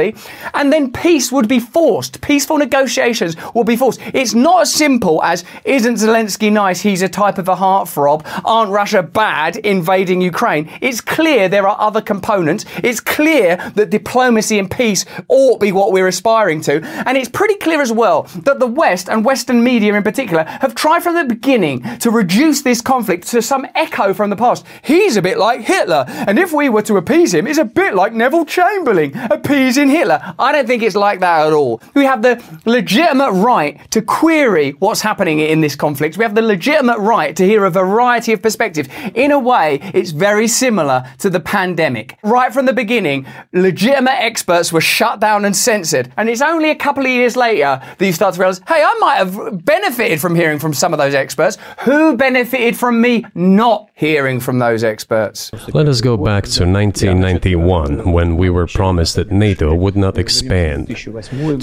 And 0.53 0.71
then 0.71 0.91
peace 0.91 1.31
would 1.31 1.47
be 1.47 1.59
forced. 1.59 2.21
Peaceful 2.21 2.57
negotiations 2.57 3.35
will 3.53 3.63
be 3.63 3.75
forced. 3.75 3.99
It's 4.13 4.33
not 4.33 4.61
as 4.61 4.73
simple 4.73 5.21
as, 5.23 5.43
isn't 5.65 5.95
Zelensky 5.95 6.51
nice? 6.51 6.81
He's 6.81 7.01
a 7.01 7.09
type 7.09 7.37
of 7.37 7.47
a 7.47 7.55
heartthrob. 7.55 8.25
Aren't 8.45 8.71
Russia 8.71 9.03
bad 9.03 9.57
invading 9.57 10.21
Ukraine? 10.21 10.69
It's 10.81 11.01
clear 11.01 11.49
there 11.49 11.67
are 11.67 11.79
other 11.79 12.01
components. 12.01 12.65
It's 12.83 12.99
clear 12.99 13.57
that 13.75 13.89
diplomacy 13.89 14.59
and 14.59 14.69
peace 14.69 15.05
ought 15.27 15.59
be 15.59 15.71
what 15.71 15.91
we're 15.91 16.07
aspiring 16.07 16.61
to. 16.61 16.81
And 17.05 17.17
it's 17.17 17.29
pretty 17.29 17.55
clear 17.55 17.81
as 17.81 17.91
well 17.91 18.23
that 18.43 18.59
the 18.59 18.67
West 18.67 19.09
and 19.09 19.25
Western 19.25 19.63
media 19.63 19.95
in 19.95 20.03
particular 20.03 20.43
have 20.43 20.75
tried 20.75 21.03
from 21.03 21.15
the 21.15 21.25
beginning 21.25 21.81
to 21.99 22.11
reduce 22.11 22.61
this 22.61 22.81
conflict 22.81 23.27
to 23.29 23.41
some 23.41 23.65
echo 23.75 24.13
from 24.13 24.29
the 24.29 24.35
past. 24.35 24.65
He's 24.83 25.17
a 25.17 25.21
bit 25.21 25.37
like 25.37 25.61
Hitler. 25.61 26.05
And 26.07 26.39
if 26.39 26.53
we 26.53 26.69
were 26.69 26.81
to 26.83 26.97
appease 26.97 27.33
him, 27.33 27.47
it's 27.47 27.59
a 27.59 27.65
bit 27.65 27.95
like 27.95 28.13
Neville 28.13 28.45
Chamberlain 28.45 29.11
appeasing 29.31 29.88
Hitler. 29.89 30.33
I 30.39 30.51
don't 30.51 30.67
think 30.67 30.83
it's 30.83 30.95
like 30.95 31.19
that 31.19 31.47
at 31.47 31.53
all. 31.53 31.81
We 31.93 32.05
have 32.05 32.21
the 32.21 32.41
legitimate 32.65 33.31
right 33.31 33.89
to 33.91 34.01
query 34.01 34.71
what's 34.79 35.01
happening 35.01 35.39
in 35.39 35.61
this 35.61 35.75
conflict. 35.75 36.17
We 36.17 36.23
have 36.23 36.35
the 36.35 36.41
legitimate 36.41 36.99
right 36.99 37.35
to 37.35 37.45
hear 37.45 37.65
a 37.65 37.69
variety 37.69 38.33
of 38.33 38.41
perspectives. 38.41 38.89
In 39.15 39.31
a 39.31 39.39
way, 39.39 39.79
it's 39.93 40.11
very 40.11 40.47
similar 40.47 41.03
to 41.19 41.29
the 41.29 41.39
pandemic. 41.39 42.17
Right 42.23 42.53
from 42.53 42.65
the 42.65 42.73
beginning, 42.73 43.25
legitimate 43.53 44.19
experts 44.19 44.71
were 44.71 44.81
shut 44.81 45.19
down 45.19 45.45
and 45.45 45.55
censored. 45.55 46.11
And 46.17 46.29
it's 46.29 46.41
only 46.41 46.69
a 46.69 46.75
couple 46.75 47.03
of 47.03 47.09
years 47.09 47.35
later 47.35 47.81
that 47.97 48.05
you 48.05 48.13
start 48.13 48.35
to 48.35 48.39
realize, 48.39 48.61
hey, 48.67 48.83
I 48.83 48.97
might 48.99 49.15
have 49.15 49.65
benefited 49.65 50.21
from 50.21 50.35
hearing 50.35 50.59
from 50.59 50.73
some 50.73 50.93
of 50.93 50.99
those 50.99 51.13
experts. 51.13 51.57
Who 51.81 52.17
benefited 52.17 52.77
from 52.77 53.01
me 53.01 53.25
not 53.35 53.89
hearing 53.93 54.39
from 54.39 54.59
those 54.59 54.83
experts? 54.83 55.51
Let 55.73 55.87
us 55.87 56.01
go 56.01 56.17
back 56.17 56.43
to 56.45 56.65
1991 56.65 58.11
when 58.11 58.37
we 58.37 58.49
were 58.49 58.67
promised 58.67 59.15
that 59.15 59.31
NATO 59.31 59.73
would 59.79 59.95
not 59.95 60.17
expand. 60.17 60.87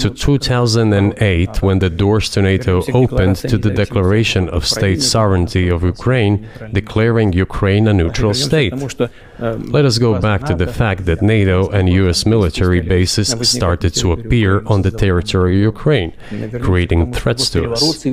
To 0.03 0.09
2008, 0.09 1.61
when 1.61 1.79
the 1.79 1.89
doors 1.89 2.29
to 2.31 2.41
NATO 2.41 2.83
opened 2.93 3.37
to 3.51 3.57
the 3.57 3.71
declaration 3.71 4.49
of 4.49 4.65
state 4.65 5.01
sovereignty 5.01 5.65
of 5.69 5.83
Ukraine, 5.83 6.47
declaring 6.71 7.33
Ukraine 7.33 7.87
a 7.87 7.93
neutral 7.93 8.33
state. 8.33 8.73
Let 9.39 9.85
us 9.85 9.97
go 9.97 10.19
back 10.19 10.43
to 10.45 10.55
the 10.55 10.67
fact 10.67 11.05
that 11.05 11.21
NATO 11.21 11.69
and 11.69 11.89
US 11.89 12.25
military 12.25 12.81
bases 12.81 13.35
started 13.47 13.93
to 13.95 14.11
appear 14.11 14.65
on 14.65 14.81
the 14.81 14.91
territory 14.91 15.55
of 15.55 15.61
Ukraine, 15.61 16.13
creating 16.61 17.13
threats 17.13 17.49
to 17.51 17.71
us. 17.71 18.05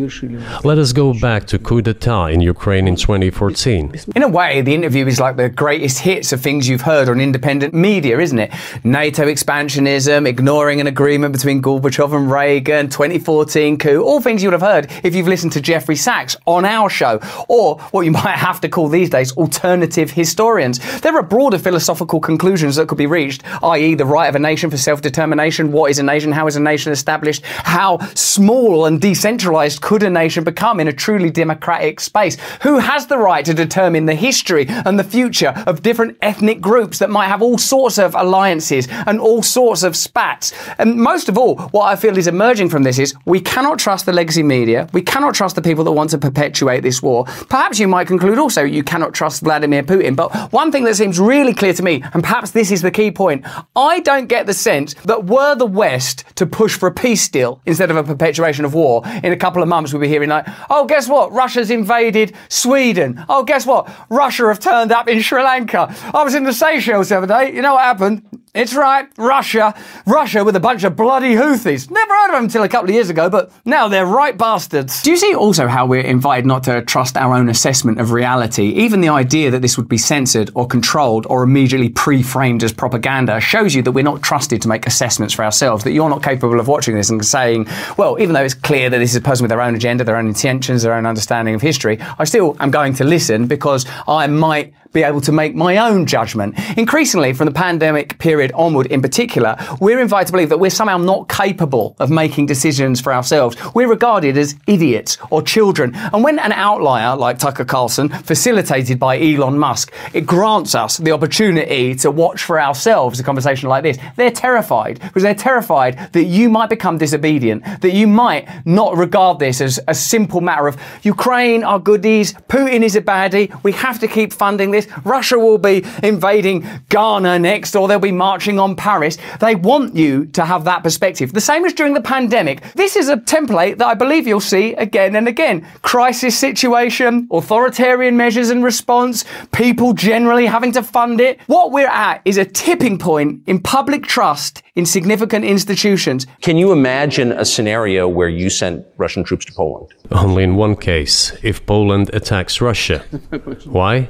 Let 0.65 0.79
us 0.79 0.93
go 0.93 1.15
back 1.19 1.47
to 1.47 1.59
coup 1.59 1.81
d'etat 1.83 2.27
in 2.27 2.41
Ukraine 2.41 2.87
in 2.87 2.97
2014. 2.97 3.95
In 4.15 4.23
a 4.23 4.29
way, 4.29 4.61
the 4.61 4.75
interview 4.75 5.07
is 5.07 5.19
like 5.19 5.37
the 5.37 5.49
greatest 5.49 5.99
hits 6.01 6.33
of 6.33 6.41
things 6.41 6.69
you've 6.69 6.83
heard 6.83 7.09
on 7.09 7.21
independent 7.21 7.73
media, 7.75 8.19
isn't 8.19 8.39
it? 8.39 8.53
NATO 8.85 9.25
expansionism, 9.27 10.29
ignoring 10.29 10.81
an 10.81 10.87
agreement 10.87 11.33
between 11.33 11.63
Gorbachev 11.63 12.15
and 12.15 12.31
Reagan, 12.31 12.89
2014 12.89 13.79
coup, 13.79 14.03
all 14.03 14.21
things 14.21 14.43
you 14.43 14.51
would 14.51 14.61
have 14.61 14.69
heard 14.73 14.91
if 15.03 15.15
you've 15.15 15.29
listened 15.29 15.53
to 15.53 15.61
Jeffrey 15.61 15.97
Sachs 15.97 16.37
on 16.47 16.65
our 16.65 16.91
show, 16.91 17.21
or 17.49 17.79
what 17.93 18.03
you 18.03 18.11
might 18.23 18.37
have 18.37 18.61
to 18.61 18.69
call 18.69 18.89
these 18.89 19.09
days 19.09 19.35
alternative 19.37 20.11
historians. 20.11 20.79
There 21.01 21.14
are 21.17 21.23
broader 21.23 21.59
philosophical 21.59 22.21
conclusions 22.21 22.77
that 22.77 22.89
could 22.89 22.99
be 22.99 23.07
reached, 23.07 23.43
i.e., 23.63 23.95
the 23.95 24.05
right 24.05 24.29
of 24.29 24.35
a 24.35 24.39
nation 24.39 24.71
for 24.71 24.77
self 24.77 25.01
determination. 25.01 25.73
What 25.73 25.91
is 25.91 25.99
a 25.99 26.03
nation? 26.03 26.33
How 26.33 26.47
is 26.47 26.57
a 26.57 26.61
nation 26.61 26.93
established? 26.93 27.45
How 27.45 27.99
small 28.15 28.87
and 28.87 29.01
decentralized 29.01 29.81
could 29.81 30.03
a 30.03 30.11
nation 30.11 30.45
become 30.45 30.81
in 30.81 30.89
a 30.89 30.93
truly 30.93 31.31
democratic 31.31 32.01
space? 32.01 32.37
Who 32.63 32.79
has 32.79 33.07
the 33.07 33.19
right 33.19 33.45
to 33.45 33.55
determine 33.55 34.07
the 34.07 34.15
history 34.15 34.67
and 34.69 34.99
the 34.99 35.05
future 35.05 35.55
of 35.67 35.83
different 35.83 36.17
ethnic 36.23 36.61
groups 36.61 36.99
that 36.99 37.11
might 37.11 37.29
have 37.29 37.43
all 37.43 37.59
sorts 37.59 37.99
of 37.99 38.15
alliances 38.15 38.89
and 39.07 39.21
all 39.21 39.43
sorts 39.43 39.83
of 39.83 39.97
spats? 39.97 40.53
And 40.79 40.97
most 40.97 41.29
of 41.29 41.39
all, 41.39 41.57
what 41.69 41.85
I 41.85 41.97
feel 41.97 42.19
is 42.19 42.27
emerging 42.27 42.69
from 42.69 42.83
this 42.83 42.99
is 42.99 43.15
we 43.25 43.41
cannot 43.41 43.79
trust 43.79 44.07
the 44.07 44.13
legacy 44.13 44.43
media. 44.43 44.89
We 44.93 45.03
cannot 45.03 45.35
trust 45.35 45.57
the 45.57 45.63
people 45.63 45.85
that 45.85 45.93
want 45.93 46.11
to 46.11 46.19
perpetuate 46.19 46.81
this 46.81 47.03
war. 47.03 47.25
Perhaps 47.25 47.79
you 47.79 47.89
might 47.89 48.07
conclude 48.07 48.39
also 48.39 48.63
you 48.63 48.83
cannot 48.83 49.15
trust 49.15 49.43
Vladimir 49.43 49.83
Putin. 49.83 50.17
But 50.17 50.53
one 50.53 50.73
thing 50.73 50.85
that 50.85 50.97
seems 51.05 51.21
really 51.21 51.53
clear 51.53 51.75
to 51.75 51.83
me, 51.83 52.03
and 52.15 52.23
perhaps 52.23 52.53
this 52.53 52.71
is 52.71 52.81
the 52.81 52.91
key 52.91 53.11
point, 53.11 53.45
I 53.77 54.01
don't 54.01 54.27
get 54.27 54.47
the 54.47 54.55
sense 54.55 54.95
that 55.05 55.27
were 55.27 55.55
the 55.55 55.67
West 55.67 56.25
to 56.37 56.47
push 56.47 56.79
for 56.79 56.87
a 56.87 56.93
peace 56.93 57.29
deal 57.29 57.61
instead 57.67 57.91
of 57.91 57.99
a 57.99 58.03
perpetuation 58.03 58.65
of 58.65 58.73
war, 58.73 59.03
in 59.23 59.31
a 59.31 59.37
couple 59.37 59.63
of 59.63 59.69
months 59.69 59.93
we'll 59.93 60.01
be 60.01 60.09
hearing 60.09 60.31
like, 60.31 60.47
oh, 60.71 60.87
guess 60.87 61.07
what? 61.07 61.31
Russia's 61.31 61.71
invaded 61.71 62.35
Sweden. 62.49 63.23
Oh, 63.29 63.45
guess 63.45 63.67
what? 63.67 63.87
Russia 64.09 64.47
have 64.47 64.61
turned 64.61 64.93
up 64.93 65.07
in 65.07 65.21
Sri 65.21 65.43
Lanka. 65.43 65.95
I 66.15 66.25
was 66.25 66.35
in 66.35 66.45
the 66.45 66.55
Seychelles 66.55 67.11
the 67.11 67.19
other 67.19 67.27
day. 67.27 67.55
You 67.55 67.61
know 67.61 67.75
what 67.75 67.83
happened? 67.83 68.23
It's 68.55 68.73
right, 68.73 69.09
Russia. 69.19 69.75
Russia 70.07 70.45
with 70.45 70.55
a 70.55 70.61
bunch 70.61 70.85
of 70.85 70.95
bloody 70.95 71.35
Houthis. 71.35 71.91
Never 71.91 72.15
heard 72.15 72.27
of 72.29 72.35
them 72.35 72.45
until 72.45 72.63
a 72.63 72.69
couple 72.69 72.89
of 72.89 72.95
years 72.95 73.11
ago, 73.11 73.29
but 73.29 73.51
now 73.65 73.89
they're 73.89 74.07
right 74.07 74.39
bastards. 74.39 75.03
Do 75.03 75.11
you 75.11 75.17
see 75.17 75.35
also 75.35 75.67
how 75.67 75.87
we're 75.87 76.03
invited 76.03 76.47
not 76.47 76.63
to 76.65 76.81
trust 76.83 77.17
our 77.17 77.35
own 77.35 77.49
assessment 77.49 78.01
of 78.01 78.13
reality? 78.13 78.67
Even 78.75 79.01
the 79.01 79.09
idea 79.09 79.51
that 79.51 79.61
this 79.61 79.77
would 79.77 79.89
be 79.89 79.99
censored 79.99 80.53
or 80.55 80.69
controlled 80.69 81.27
or 81.29 81.43
immediately 81.43 81.89
pre-framed 81.89 82.63
as 82.63 82.73
propaganda 82.73 83.41
shows 83.41 83.75
you 83.75 83.83
that 83.83 83.91
we're 83.91 84.05
not 84.05 84.23
trusted 84.23 84.63
to 84.63 84.69
make 84.69 84.87
assessments 84.87 85.35
for 85.35 85.45
ourselves, 85.45 85.83
that 85.83 85.91
you're 85.91 86.09
not 86.09 86.23
capable 86.23 86.61
of 86.61 86.69
watching 86.69 86.95
this 86.95 87.11
and 87.11 87.27
saying, 87.27 87.67
well, 87.99 88.21
even 88.21 88.35
though 88.35 88.45
it's 88.45 88.55
clear 88.55 88.89
that 88.89 88.99
this 88.99 89.11
is 89.11 89.17
a 89.17 89.21
person 89.21 89.43
with 89.43 89.51
their 89.51 89.63
own 89.63 89.75
agenda, 89.75 90.05
their 90.05 90.17
own 90.17 90.29
intentions, 90.29 90.85
their 90.85 90.95
own 90.95 91.07
understanding 91.07 91.57
of 91.57 91.61
history, 91.61 91.99
I 92.21 92.23
still 92.23 92.57
am 92.61 92.71
going 92.71 92.95
to 92.95 93.05
listen 93.05 93.49
because 93.49 93.85
I 94.07 94.29
might 94.29 94.75
be 94.95 95.03
able 95.03 95.21
to 95.21 95.33
make 95.33 95.55
my 95.55 95.77
own 95.77 96.07
judgment. 96.07 96.55
Increasingly, 96.79 97.35
from 97.35 97.47
the 97.47 97.53
pandemic 97.53 98.19
period 98.19 98.53
onward 98.55 98.87
in 98.87 99.03
particular, 99.03 99.57
we're 99.81 100.01
invited 100.01 100.29
to 100.29 100.33
believe 100.33 100.49
that 100.49 100.61
we're 100.61 100.71
somehow 100.71 100.97
not 100.97 101.29
capable 101.29 101.97
of 101.99 102.11
making 102.11 102.47
decisions 102.47 103.01
for 103.01 103.13
ourselves. 103.13 103.57
We're 103.75 103.89
regarded 103.89 104.39
as 104.39 104.55
idiots 104.67 105.19
or 105.31 105.43
children. 105.43 105.95
And 105.95 106.23
when 106.23 106.39
an 106.39 106.53
outlier 106.53 107.17
like 107.17 107.39
Tucker 107.39 107.65
Carlson, 107.65 108.09
facilitated 108.09 108.99
by 108.99 109.21
Elon 109.21 109.59
Musk, 109.59 109.93
it 110.15 110.23
grants 110.23 110.75
us 110.75 110.97
the 110.99 111.11
opportunity 111.11 111.95
to 111.97 112.11
watch 112.11 112.45
for 112.45 112.61
ourselves 112.61 113.19
a 113.19 113.25
conversation 113.25 113.69
like 113.69 113.83
this, 113.83 113.99
they're 114.17 114.31
terrified 114.31 115.01
because 115.01 115.25
they're 115.25 115.35
terrified 115.35 116.13
that 116.13 116.25
you 116.25 116.49
might 116.49 116.71
become 116.71 116.99
disobedient, 116.99 117.65
that 117.81 117.93
you 117.93 118.07
might 118.07 118.49
not 118.65 118.97
regard 118.97 119.41
this 119.41 119.61
as 119.61 119.81
a 119.89 119.95
simple 119.95 120.41
matter 120.41 120.69
of 120.69 120.81
Ukraine 121.03 121.65
are 121.65 121.81
goodies, 121.81 122.33
Putin 122.49 122.83
is 122.83 122.95
a 122.95 123.03
baddie, 123.03 123.53
we 123.65 123.73
have 123.73 123.99
to 123.99 124.07
keep 124.07 124.33
funding 124.33 124.71
this 124.71 124.84
this. 124.85 125.05
Russia 125.05 125.39
will 125.39 125.59
be 125.59 125.85
invading 126.03 126.67
Ghana 126.89 127.39
next, 127.39 127.75
or 127.75 127.89
they'll 127.89 127.99
be 127.99 128.13
marching 128.13 128.59
on 128.59 128.77
Paris. 128.77 129.19
They 129.41 129.55
want 129.55 129.97
you 129.97 130.27
to 130.27 130.45
have 130.45 130.65
that 130.65 130.83
perspective. 130.83 131.33
The 131.33 131.41
same 131.41 131.65
as 131.65 131.73
during 131.73 131.95
the 131.95 132.01
pandemic. 132.01 132.63
This 132.75 132.97
is 132.97 133.09
a 133.09 133.17
template 133.17 133.79
that 133.79 133.87
I 133.87 133.95
believe 133.95 134.27
you'll 134.27 134.41
see 134.41 134.75
again 134.75 135.17
and 135.17 135.29
again. 135.29 135.67
Crisis 135.83 136.39
situation, 136.39 137.29
authoritarian 137.31 138.17
measures 138.17 138.51
and 138.51 138.65
response, 138.65 139.25
people 139.53 139.93
generally 139.93 140.47
having 140.47 140.73
to 140.73 140.83
fund 140.83 141.21
it. 141.21 141.41
What 141.47 141.73
we're 141.73 141.89
at 141.89 142.23
is 142.25 142.39
a 142.39 142.45
tipping 142.45 142.99
point 142.99 143.43
in 143.47 143.61
public 143.61 144.05
trust 144.05 144.64
in 144.77 144.87
significant 144.87 145.45
institutions. 145.45 146.27
Can 146.41 146.57
you 146.57 146.73
imagine 146.73 147.33
a 147.33 147.45
scenario 147.45 148.09
where 148.09 148.29
you 148.29 148.51
sent 148.51 148.85
Russian 148.97 149.25
troops 149.25 149.45
to 149.47 149.53
Poland? 149.53 149.93
Only 150.11 150.43
in 150.43 150.57
one 150.57 150.77
case, 150.77 151.33
if 151.43 151.65
Poland 151.67 152.11
attacks 152.13 152.61
Russia. 152.61 152.99
Why? 153.67 154.09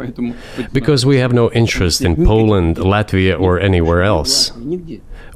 Because 0.72 1.04
we 1.04 1.18
have 1.18 1.32
no 1.32 1.50
interest 1.52 2.00
in 2.00 2.24
Poland, 2.24 2.76
Latvia, 2.76 3.38
or 3.38 3.60
anywhere 3.60 4.02
else. 4.02 4.52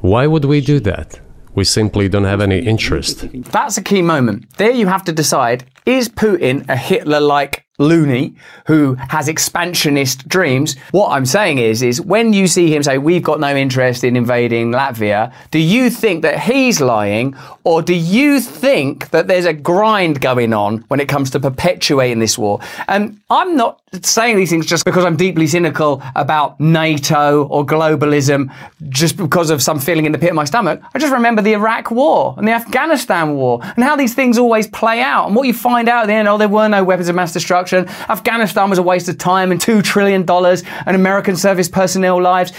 Why 0.01 0.27
would 0.27 0.45
we 0.45 0.61
do 0.61 0.79
that? 0.81 1.19
We 1.55 1.63
simply 1.63 2.09
don't 2.09 2.25
have 2.25 2.41
any 2.41 2.59
interest. 2.59 3.25
That's 3.51 3.77
a 3.77 3.83
key 3.83 4.01
moment. 4.01 4.57
There 4.57 4.71
you 4.71 4.87
have 4.87 5.03
to 5.05 5.11
decide 5.11 5.65
is 5.85 6.07
Putin 6.09 6.67
a 6.69 6.75
Hitler 6.75 7.19
like 7.19 7.65
loony 7.79 8.35
who 8.67 8.95
has 9.09 9.27
expansionist 9.27 10.27
dreams. 10.27 10.77
What 10.91 11.09
I'm 11.09 11.25
saying 11.25 11.57
is, 11.57 11.81
is 11.81 11.99
when 11.99 12.33
you 12.33 12.45
see 12.45 12.73
him 12.73 12.83
say, 12.83 12.97
we've 12.97 13.23
got 13.23 13.39
no 13.39 13.55
interest 13.55 14.03
in 14.03 14.15
invading 14.15 14.71
Latvia, 14.71 15.33
do 15.49 15.59
you 15.59 15.89
think 15.89 16.21
that 16.21 16.39
he's 16.39 16.79
lying 16.79 17.35
or 17.63 17.81
do 17.81 17.95
you 17.95 18.39
think 18.39 19.09
that 19.09 19.27
there's 19.27 19.45
a 19.45 19.53
grind 19.53 20.21
going 20.21 20.53
on 20.53 20.79
when 20.89 20.99
it 20.99 21.07
comes 21.07 21.31
to 21.31 21.39
perpetuating 21.39 22.19
this 22.19 22.37
war? 22.37 22.59
And 22.87 23.19
I'm 23.29 23.55
not 23.55 23.81
saying 24.03 24.37
these 24.37 24.49
things 24.49 24.65
just 24.65 24.85
because 24.85 25.03
I'm 25.05 25.15
deeply 25.15 25.47
cynical 25.47 26.03
about 26.15 26.59
NATO 26.59 27.47
or 27.47 27.65
globalism, 27.65 28.53
just 28.89 29.17
because 29.17 29.49
of 29.49 29.63
some 29.63 29.79
feeling 29.79 30.05
in 30.05 30.11
the 30.11 30.19
pit 30.19 30.29
of 30.29 30.35
my 30.35 30.45
stomach. 30.45 30.81
I 30.93 30.99
just 30.99 31.13
remember 31.13 31.41
the 31.41 31.53
Iraq 31.53 31.89
war 31.89 32.35
and 32.37 32.47
the 32.47 32.51
Afghanistan 32.51 33.35
war 33.35 33.59
and 33.63 33.83
how 33.83 33.95
these 33.95 34.13
things 34.13 34.37
always 34.37 34.67
play 34.67 35.01
out. 35.01 35.27
And 35.27 35.35
what 35.35 35.47
you 35.47 35.53
find 35.53 35.89
out 35.89 36.03
at 36.03 36.07
the 36.07 36.13
end, 36.13 36.27
oh, 36.27 36.37
there 36.37 36.47
were 36.47 36.67
no 36.67 36.83
weapons 36.83 37.09
of 37.09 37.15
mass 37.15 37.33
destruction 37.33 37.68
Afghanistan 37.77 38.69
was 38.69 38.79
a 38.79 38.83
waste 38.83 39.09
of 39.09 39.17
time 39.17 39.51
and 39.51 39.59
$2 39.59 39.83
trillion 39.83 40.29
and 40.29 40.95
American 40.95 41.35
service 41.35 41.69
personnel 41.69 42.21
lives. 42.21 42.51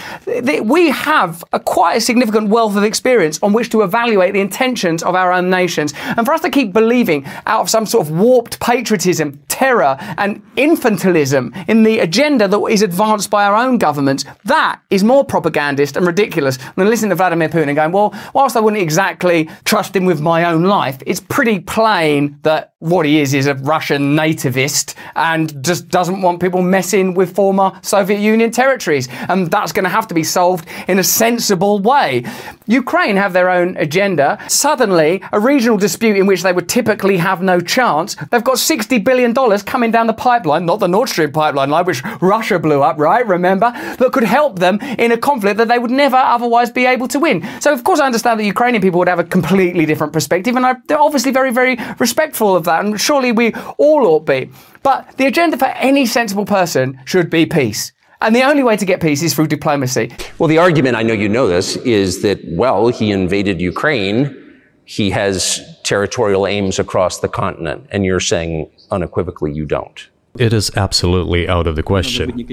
We 0.63 0.89
have 0.91 1.43
a 1.51 1.59
quite 1.59 1.97
a 1.97 2.01
significant 2.01 2.49
wealth 2.49 2.75
of 2.75 2.83
experience 2.83 3.39
on 3.43 3.53
which 3.53 3.69
to 3.69 3.81
evaluate 3.81 4.33
the 4.33 4.41
intentions 4.41 5.03
of 5.03 5.15
our 5.15 5.31
own 5.31 5.49
nations. 5.49 5.93
And 6.17 6.25
for 6.25 6.33
us 6.33 6.41
to 6.41 6.49
keep 6.49 6.73
believing 6.73 7.25
out 7.45 7.61
of 7.61 7.69
some 7.69 7.85
sort 7.85 8.07
of 8.07 8.13
warped 8.13 8.59
patriotism, 8.59 9.41
terror, 9.61 9.95
and 10.17 10.41
infantilism 10.55 11.53
in 11.69 11.83
the 11.83 11.99
agenda 11.99 12.47
that 12.47 12.59
is 12.65 12.81
advanced 12.81 13.29
by 13.29 13.45
our 13.45 13.55
own 13.55 13.77
governments, 13.77 14.25
that 14.45 14.81
is 14.89 15.03
more 15.03 15.23
propagandist 15.23 15.95
and 15.95 16.07
ridiculous 16.07 16.57
than 16.75 16.89
listening 16.89 17.11
to 17.11 17.15
Vladimir 17.15 17.47
Putin 17.47 17.67
and 17.67 17.75
going, 17.75 17.91
well, 17.91 18.11
whilst 18.33 18.57
I 18.57 18.59
wouldn't 18.59 18.81
exactly 18.81 19.47
trust 19.63 19.95
him 19.95 20.05
with 20.05 20.19
my 20.19 20.45
own 20.45 20.63
life, 20.63 20.97
it's 21.05 21.19
pretty 21.19 21.59
plain 21.59 22.39
that 22.41 22.73
what 22.81 23.05
he 23.05 23.21
is 23.21 23.35
is 23.35 23.45
a 23.45 23.53
Russian 23.53 24.15
nativist 24.15 24.95
and 25.15 25.63
just 25.63 25.89
doesn't 25.89 26.23
want 26.23 26.41
people 26.41 26.63
messing 26.63 27.13
with 27.13 27.35
former 27.35 27.71
Soviet 27.83 28.19
Union 28.19 28.49
territories. 28.49 29.07
And 29.29 29.51
that's 29.51 29.71
going 29.71 29.83
to 29.83 29.89
have 29.89 30.07
to 30.07 30.15
be 30.15 30.23
solved 30.23 30.67
in 30.87 30.97
a 30.97 31.03
sensible 31.03 31.77
way. 31.77 32.23
Ukraine 32.65 33.17
have 33.17 33.33
their 33.33 33.51
own 33.51 33.77
agenda. 33.77 34.43
Suddenly, 34.47 35.21
a 35.31 35.39
regional 35.39 35.77
dispute 35.77 36.17
in 36.17 36.25
which 36.25 36.41
they 36.41 36.53
would 36.53 36.67
typically 36.67 37.17
have 37.17 37.43
no 37.43 37.61
chance, 37.61 38.15
they've 38.31 38.43
got 38.43 38.55
$60 38.55 39.03
billion 39.03 39.31
coming 39.63 39.91
down 39.91 40.07
the 40.07 40.13
pipeline, 40.13 40.65
not 40.65 40.79
the 40.79 40.87
Nord 40.87 41.09
Stream 41.09 41.31
pipeline 41.31 41.69
line, 41.69 41.85
which 41.85 42.03
Russia 42.21 42.59
blew 42.59 42.81
up, 42.81 42.97
right? 42.97 43.25
Remember? 43.27 43.71
That 43.71 44.11
could 44.13 44.23
help 44.23 44.59
them 44.59 44.79
in 44.97 45.11
a 45.11 45.17
conflict 45.17 45.57
that 45.57 45.67
they 45.67 45.79
would 45.79 45.91
never 45.91 46.17
otherwise 46.17 46.71
be 46.71 46.85
able 46.85 47.07
to 47.09 47.19
win. 47.19 47.47
So, 47.59 47.73
of 47.73 47.83
course, 47.83 47.99
I 47.99 48.05
understand 48.05 48.39
that 48.39 48.45
Ukrainian 48.45 48.81
people 48.81 48.99
would 48.99 49.07
have 49.07 49.19
a 49.19 49.23
completely 49.23 49.85
different 49.85 50.13
perspective, 50.13 50.55
and 50.55 50.65
they're 50.87 51.01
obviously 51.01 51.31
very, 51.31 51.51
very 51.51 51.77
respectful 51.99 52.55
of 52.55 52.63
that, 52.65 52.85
and 52.85 52.99
surely 52.99 53.31
we 53.31 53.53
all 53.77 54.05
ought 54.07 54.25
be. 54.25 54.49
But 54.83 55.17
the 55.17 55.27
agenda 55.27 55.57
for 55.57 55.65
any 55.65 56.05
sensible 56.05 56.45
person 56.45 56.99
should 57.05 57.29
be 57.29 57.45
peace. 57.45 57.91
And 58.21 58.35
the 58.35 58.43
only 58.43 58.61
way 58.61 58.77
to 58.77 58.85
get 58.85 59.01
peace 59.01 59.23
is 59.23 59.33
through 59.33 59.47
diplomacy. 59.47 60.11
Well, 60.37 60.47
the 60.47 60.59
argument, 60.59 60.95
I 60.95 61.01
know 61.01 61.13
you 61.13 61.27
know 61.27 61.47
this, 61.47 61.75
is 61.77 62.21
that, 62.21 62.39
well, 62.45 62.89
he 62.89 63.11
invaded 63.11 63.59
Ukraine. 63.59 64.37
He 64.85 65.09
has 65.09 65.59
territorial 65.83 66.47
aims 66.47 66.79
across 66.79 67.19
the 67.19 67.27
continent, 67.27 67.87
and 67.91 68.05
you're 68.05 68.19
saying 68.19 68.69
unequivocally 68.91 69.51
you 69.51 69.65
don't. 69.65 70.09
It 70.37 70.53
is 70.53 70.71
absolutely 70.77 71.49
out 71.49 71.67
of 71.67 71.75
the 71.75 71.83
question. 71.83 72.47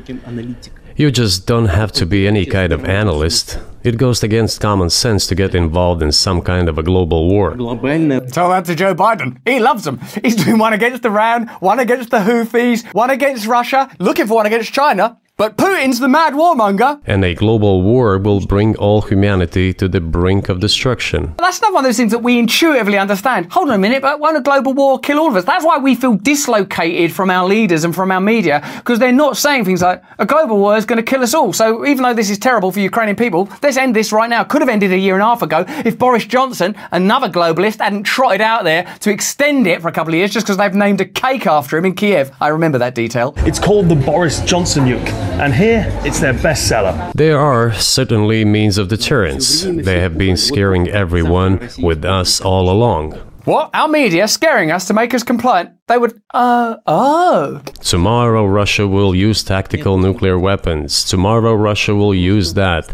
You 0.97 1.13
just 1.13 1.47
don't 1.47 1.67
have 1.67 1.93
to 1.93 2.07
be 2.07 2.27
any 2.27 2.45
kind 2.45 2.73
of 2.73 2.85
analyst. 2.85 3.57
It 3.85 3.99
goes 3.99 4.25
against 4.25 4.61
common 4.61 4.91
sense 4.91 5.29
to 5.29 5.37
get 5.37 5.55
involved 5.55 6.03
in 6.03 6.11
some 6.11 6.43
kind 6.43 6.69
of 6.69 6.77
a 6.77 6.83
global 6.83 7.29
war. 7.29 7.51
Tell 7.55 8.49
that 8.51 8.65
to 8.65 8.75
Joe 8.75 8.97
Biden. 8.97 9.39
He 9.47 9.61
loves 9.61 9.85
them. 9.85 10.01
He's 10.25 10.35
doing 10.35 10.59
one 10.59 10.73
against 10.73 11.05
Iran, 11.05 11.47
one 11.61 11.79
against 11.79 12.11
the 12.11 12.19
Houthis, 12.19 12.85
one 12.93 13.11
against 13.11 13.47
Russia, 13.47 13.89
looking 14.01 14.27
for 14.27 14.35
one 14.35 14.47
against 14.47 14.73
China. 14.73 15.21
But 15.39 15.57
Putin's 15.57 16.01
the 16.01 16.09
mad 16.09 16.33
warmonger. 16.33 17.01
And 17.07 17.25
a 17.25 17.33
global 17.33 17.83
war 17.83 18.19
will 18.19 18.45
bring 18.45 18.75
all 18.75 19.03
humanity 19.03 19.73
to 19.75 19.87
the 19.87 20.01
brink 20.01 20.49
of 20.49 20.59
destruction. 20.59 21.35
That's 21.39 21.63
not 21.63 21.73
one 21.73 21.85
of 21.85 21.89
those 21.89 21.97
things 21.97 22.11
that 22.11 22.25
we 22.25 22.41
intuitively 22.41 22.99
understand. 22.99 23.53
Hold 23.53 23.69
on 23.69 23.77
a 23.77 23.79
minute, 23.79 24.03
but 24.03 24.19
won't 24.19 24.37
a 24.37 24.41
global 24.41 24.75
war 24.75 24.99
kill 24.99 25.21
all 25.21 25.29
of 25.29 25.37
us? 25.37 25.45
That's 25.45 25.65
why 25.65 25.79
we 25.79 25.95
feel 25.95 26.15
dislocated 26.15 27.13
from 27.15 27.31
our 27.31 27.47
leaders 27.47 27.85
and 27.85 27.95
from 27.95 28.11
our 28.11 28.21
media, 28.21 28.69
because 28.79 28.99
they're 28.99 29.13
not 29.13 29.37
saying 29.37 29.65
things 29.65 29.81
like, 29.81 30.03
a 30.19 30.27
global 30.27 30.59
war 30.59 30.77
is 30.77 30.85
going 30.85 30.97
to 30.97 31.05
kill 31.05 31.23
us 31.23 31.35
all. 31.35 31.53
So 31.53 31.87
even 31.87 32.03
though 32.03 32.15
this 32.15 32.31
is 32.31 32.39
terrible 32.41 32.73
for 32.73 32.81
Ukrainian 32.81 33.15
people, 33.15 33.49
let's 33.63 33.77
end 33.77 33.95
this 33.95 34.11
right 34.11 34.29
now. 34.29 34.43
Could 34.43 34.63
have 34.63 34.69
ended 34.69 34.93
a 34.93 34.99
year 34.99 35.15
and 35.15 35.23
a 35.23 35.27
half 35.27 35.43
ago 35.43 35.65
if 35.85 35.97
Boris 35.97 36.25
Johnson, 36.25 36.75
another 36.91 37.29
globalist, 37.29 37.79
hadn't 37.79 38.03
trotted 38.03 38.41
out 38.41 38.65
there 38.65 38.93
to 39.03 39.11
extend 39.13 39.69
it 39.69 39.83
for 39.83 39.87
a 39.87 39.93
couple 39.93 40.15
of 40.15 40.19
years 40.19 40.33
just 40.33 40.47
because 40.47 40.57
they've 40.57 40.75
named 40.75 41.01
a 41.01 41.05
cake 41.05 41.47
after 41.47 41.79
him 41.79 41.85
in 41.85 41.95
Kiev. 41.95 42.33
I 42.41 42.49
remember 42.49 42.79
that 42.79 42.97
detail. 42.97 43.35
It's 43.39 43.61
called 43.61 43.89
the 43.89 43.95
Boris 43.95 44.41
Johnson 44.41 44.85
nuke, 44.85 45.28
and 45.42 45.54
here 45.54 45.86
it's 46.06 46.20
their 46.20 46.34
bestseller. 46.34 47.12
There 47.14 47.40
are 47.40 47.74
certainly 47.74 48.46
means 48.46 48.78
of 48.78 48.88
deterrence. 48.88 49.64
They 49.64 50.00
have 50.00 50.18
been 50.18 50.38
scaring 50.38 50.88
everyone 50.90 51.70
with 51.80 52.06
us 52.06 52.42
all 52.42 52.70
along. 52.70 53.14
What? 53.46 53.72
Our 53.74 53.90
media 53.90 54.28
scaring 54.28 54.72
us 54.72 54.86
to 54.88 54.94
make 54.94 55.14
us 55.14 55.22
compliant? 55.24 55.72
They 55.88 55.98
would, 55.98 56.14
uh, 56.34 56.78
oh. 56.88 57.62
Tomorrow 57.82 58.46
Russia 58.46 58.88
will 58.88 59.14
use 59.14 59.44
tactical 59.44 59.98
nuclear 59.98 60.40
weapons. 60.40 61.04
Tomorrow 61.04 61.54
Russia 61.56 61.94
will 61.94 62.16
use 62.16 62.54
that. 62.54 62.88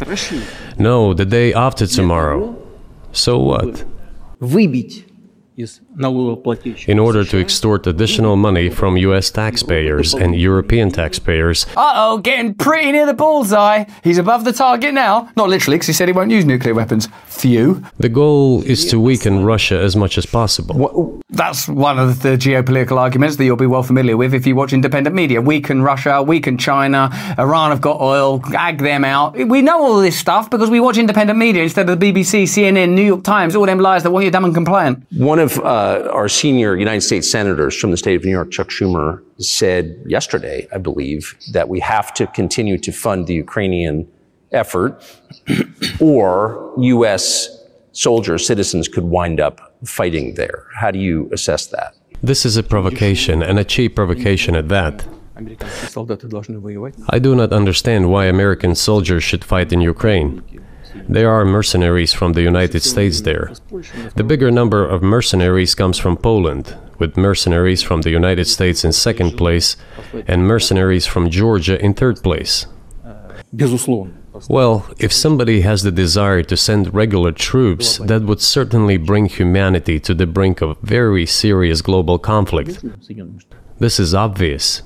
No, 0.80 1.14
the 1.14 1.26
day 1.26 1.54
after 1.54 1.86
tomorrow. 1.86 2.56
So 3.12 3.38
what? 3.38 3.86
выбить 4.40 5.06
из 5.56 5.82
налогоплательщиков. 5.83 5.83
in 5.97 6.99
order 6.99 7.25
to 7.25 7.39
extort 7.41 7.87
additional 7.87 8.37
money 8.37 8.69
from 8.71 8.97
US 8.97 9.31
taxpayers 9.31 10.15
and 10.15 10.35
European 10.35 10.91
taxpayers, 10.91 11.67
Uh 11.77 11.93
oh, 11.95 12.19
getting 12.19 12.55
pretty 12.55 12.93
near 12.93 13.07
the 13.07 13.15
bullseye. 13.15 13.85
He's 14.03 14.19
above 14.19 14.45
the 14.45 14.53
target 14.53 14.93
now. 14.95 15.29
Not 15.37 15.49
literally, 15.49 15.77
because 15.77 15.87
he 15.89 15.93
said 15.93 16.09
he 16.09 16.13
won't 16.13 16.31
use 16.31 16.45
nuclear 16.45 16.75
weapons. 16.75 17.09
Phew. 17.27 17.83
the 17.99 18.09
goal 18.09 18.63
is 18.65 18.85
to 18.91 18.99
weaken 19.01 19.45
Russia 19.45 19.79
as 19.81 19.95
much 19.97 20.19
as 20.19 20.27
possible. 20.27 21.21
That's 21.31 21.69
one 21.69 21.99
of 21.99 22.23
the 22.23 22.37
geopolitical 22.47 22.97
arguments 22.97 23.37
that 23.37 23.45
you'll 23.45 23.57
be 23.57 23.67
well 23.67 23.83
familiar 23.83 24.17
with 24.17 24.33
if 24.35 24.47
you 24.47 24.55
watch 24.57 24.73
independent 24.73 25.15
media. 25.15 25.41
Weaken 25.41 25.83
Russia, 25.83 26.23
weaken 26.23 26.59
China, 26.59 27.11
Iran 27.39 27.71
have 27.71 27.81
got 27.81 28.01
oil, 28.01 28.41
ag 28.57 28.79
them 28.79 29.05
out. 29.05 29.37
We 29.55 29.61
know 29.63 29.79
all 29.83 30.01
this 30.01 30.19
stuff 30.19 30.49
because 30.51 30.71
we 30.71 30.81
watch 30.81 30.97
independent 30.97 31.39
media 31.39 31.63
instead 31.63 31.89
of 31.91 31.99
the 31.99 32.13
BBC, 32.13 32.45
CNN, 32.45 32.91
New 32.95 33.03
York 33.13 33.25
Times, 33.25 33.57
all 33.57 33.67
them 33.67 33.79
lies 33.81 34.03
that 34.05 34.11
want 34.13 34.25
you 34.25 34.31
dumb 34.31 34.45
and 34.45 34.55
compliant. 34.55 35.05
One 35.17 35.39
of 35.39 35.59
uh, 35.59 35.84
uh, 35.85 36.09
our 36.19 36.29
senior 36.29 36.77
United 36.77 37.03
States 37.03 37.31
senators 37.31 37.79
from 37.79 37.91
the 37.91 37.97
state 37.97 38.17
of 38.17 38.25
New 38.25 38.31
York, 38.31 38.51
Chuck 38.51 38.69
Schumer, 38.69 39.23
said 39.39 39.85
yesterday, 40.07 40.67
I 40.73 40.79
believe, 40.79 41.23
that 41.53 41.69
we 41.69 41.79
have 41.81 42.15
to 42.15 42.27
continue 42.41 42.79
to 42.79 42.91
fund 42.91 43.27
the 43.27 43.35
Ukrainian 43.35 43.97
effort, 44.53 44.91
or 46.01 46.73
U.S. 46.95 47.27
soldiers, 47.93 48.47
citizens 48.47 48.89
could 48.89 49.05
wind 49.05 49.39
up 49.41 49.57
fighting 49.85 50.27
there. 50.35 50.59
How 50.81 50.91
do 50.91 50.99
you 50.99 51.29
assess 51.37 51.67
that? 51.67 51.91
This 52.23 52.47
is 52.47 52.57
a 52.57 52.63
provocation, 52.63 53.43
and 53.43 53.59
a 53.59 53.65
cheap 53.65 53.95
provocation 54.01 54.55
at 54.55 54.69
that. 54.77 55.05
I 57.11 57.19
do 57.19 57.35
not 57.35 57.53
understand 57.53 58.03
why 58.13 58.25
American 58.27 58.75
soldiers 58.75 59.23
should 59.23 59.45
fight 59.45 59.71
in 59.75 59.81
Ukraine. 59.83 60.31
There 61.09 61.31
are 61.31 61.45
mercenaries 61.45 62.13
from 62.13 62.33
the 62.33 62.43
United 62.43 62.83
States 62.83 63.21
there. 63.21 63.53
The 64.17 64.25
bigger 64.25 64.51
number 64.51 64.87
of 64.87 65.03
mercenaries 65.03 65.75
comes 65.75 65.99
from 65.99 66.17
Poland, 66.17 66.77
with 66.99 67.17
mercenaries 67.17 67.83
from 67.83 68.03
the 68.03 68.11
United 68.11 68.47
States 68.47 68.85
in 68.85 68.93
second 68.93 69.37
place 69.37 69.77
and 70.27 70.47
mercenaries 70.47 71.07
from 71.07 71.31
Georgia 71.31 71.83
in 71.85 71.95
third 71.95 72.23
place. 72.23 72.67
Well, 74.49 74.87
if 74.99 75.13
somebody 75.13 75.61
has 75.61 75.83
the 75.83 75.93
desire 75.93 76.43
to 76.43 76.57
send 76.57 76.93
regular 76.93 77.31
troops, 77.31 77.99
that 77.99 78.23
would 78.23 78.41
certainly 78.41 78.97
bring 78.97 79.27
humanity 79.27 80.01
to 80.01 80.15
the 80.15 80.27
brink 80.27 80.61
of 80.61 80.77
very 80.83 81.27
serious 81.27 81.81
global 81.83 82.19
conflict. 82.19 82.85
This 83.79 84.01
is 84.01 84.15
obvious. 84.15 84.83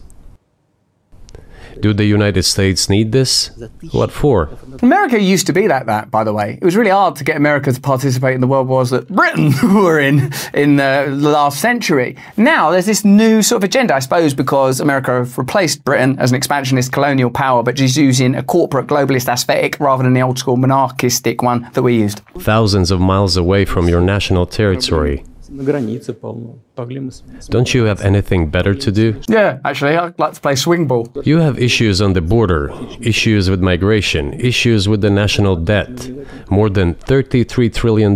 Do 1.80 1.92
the 1.92 2.04
United 2.04 2.42
States 2.42 2.88
need 2.88 3.12
this? 3.12 3.50
What 3.92 4.10
for? 4.10 4.50
America 4.82 5.20
used 5.20 5.46
to 5.46 5.52
be 5.52 5.68
like 5.68 5.86
that, 5.86 6.10
by 6.10 6.24
the 6.24 6.32
way. 6.32 6.58
It 6.60 6.64
was 6.64 6.76
really 6.76 6.90
hard 6.90 7.16
to 7.16 7.24
get 7.24 7.36
America 7.36 7.72
to 7.72 7.80
participate 7.80 8.34
in 8.34 8.40
the 8.40 8.46
world 8.46 8.68
wars 8.68 8.90
that 8.90 9.08
Britain 9.08 9.52
were 9.74 10.00
in 10.00 10.32
in 10.54 10.80
uh, 10.80 11.04
the 11.04 11.30
last 11.30 11.60
century. 11.60 12.16
Now 12.36 12.70
there's 12.70 12.86
this 12.86 13.04
new 13.04 13.42
sort 13.42 13.58
of 13.58 13.64
agenda, 13.64 13.94
I 13.94 14.00
suppose, 14.00 14.34
because 14.34 14.80
America 14.80 15.12
have 15.12 15.38
replaced 15.38 15.84
Britain 15.84 16.18
as 16.18 16.30
an 16.30 16.36
expansionist 16.36 16.92
colonial 16.92 17.30
power, 17.30 17.62
but 17.62 17.74
just 17.74 17.96
using 17.96 18.34
a 18.34 18.42
corporate 18.42 18.86
globalist 18.86 19.32
aesthetic 19.32 19.78
rather 19.78 20.02
than 20.02 20.14
the 20.14 20.22
old 20.22 20.38
school 20.38 20.56
monarchistic 20.56 21.42
one 21.42 21.68
that 21.74 21.82
we 21.82 21.94
used. 21.96 22.20
Thousands 22.38 22.90
of 22.90 23.00
miles 23.00 23.36
away 23.36 23.64
from 23.64 23.88
your 23.88 24.00
national 24.00 24.46
territory. 24.46 25.24
Don't 27.48 27.74
you 27.74 27.84
have 27.84 28.00
anything 28.02 28.50
better 28.50 28.74
to 28.74 28.92
do? 28.92 29.20
Yeah, 29.28 29.58
actually, 29.64 29.96
I'd 29.96 30.18
like 30.18 30.34
to 30.34 30.40
play 30.40 30.54
swing 30.54 30.86
ball. 30.86 31.08
You 31.24 31.38
have 31.38 31.58
issues 31.58 32.00
on 32.00 32.12
the 32.12 32.20
border, 32.20 32.70
issues 33.00 33.48
with 33.50 33.60
migration, 33.60 34.34
issues 34.34 34.88
with 34.88 35.00
the 35.00 35.10
national 35.10 35.56
debt, 35.56 36.10
more 36.50 36.68
than 36.70 36.94
$33 36.94 37.74
trillion. 37.74 38.12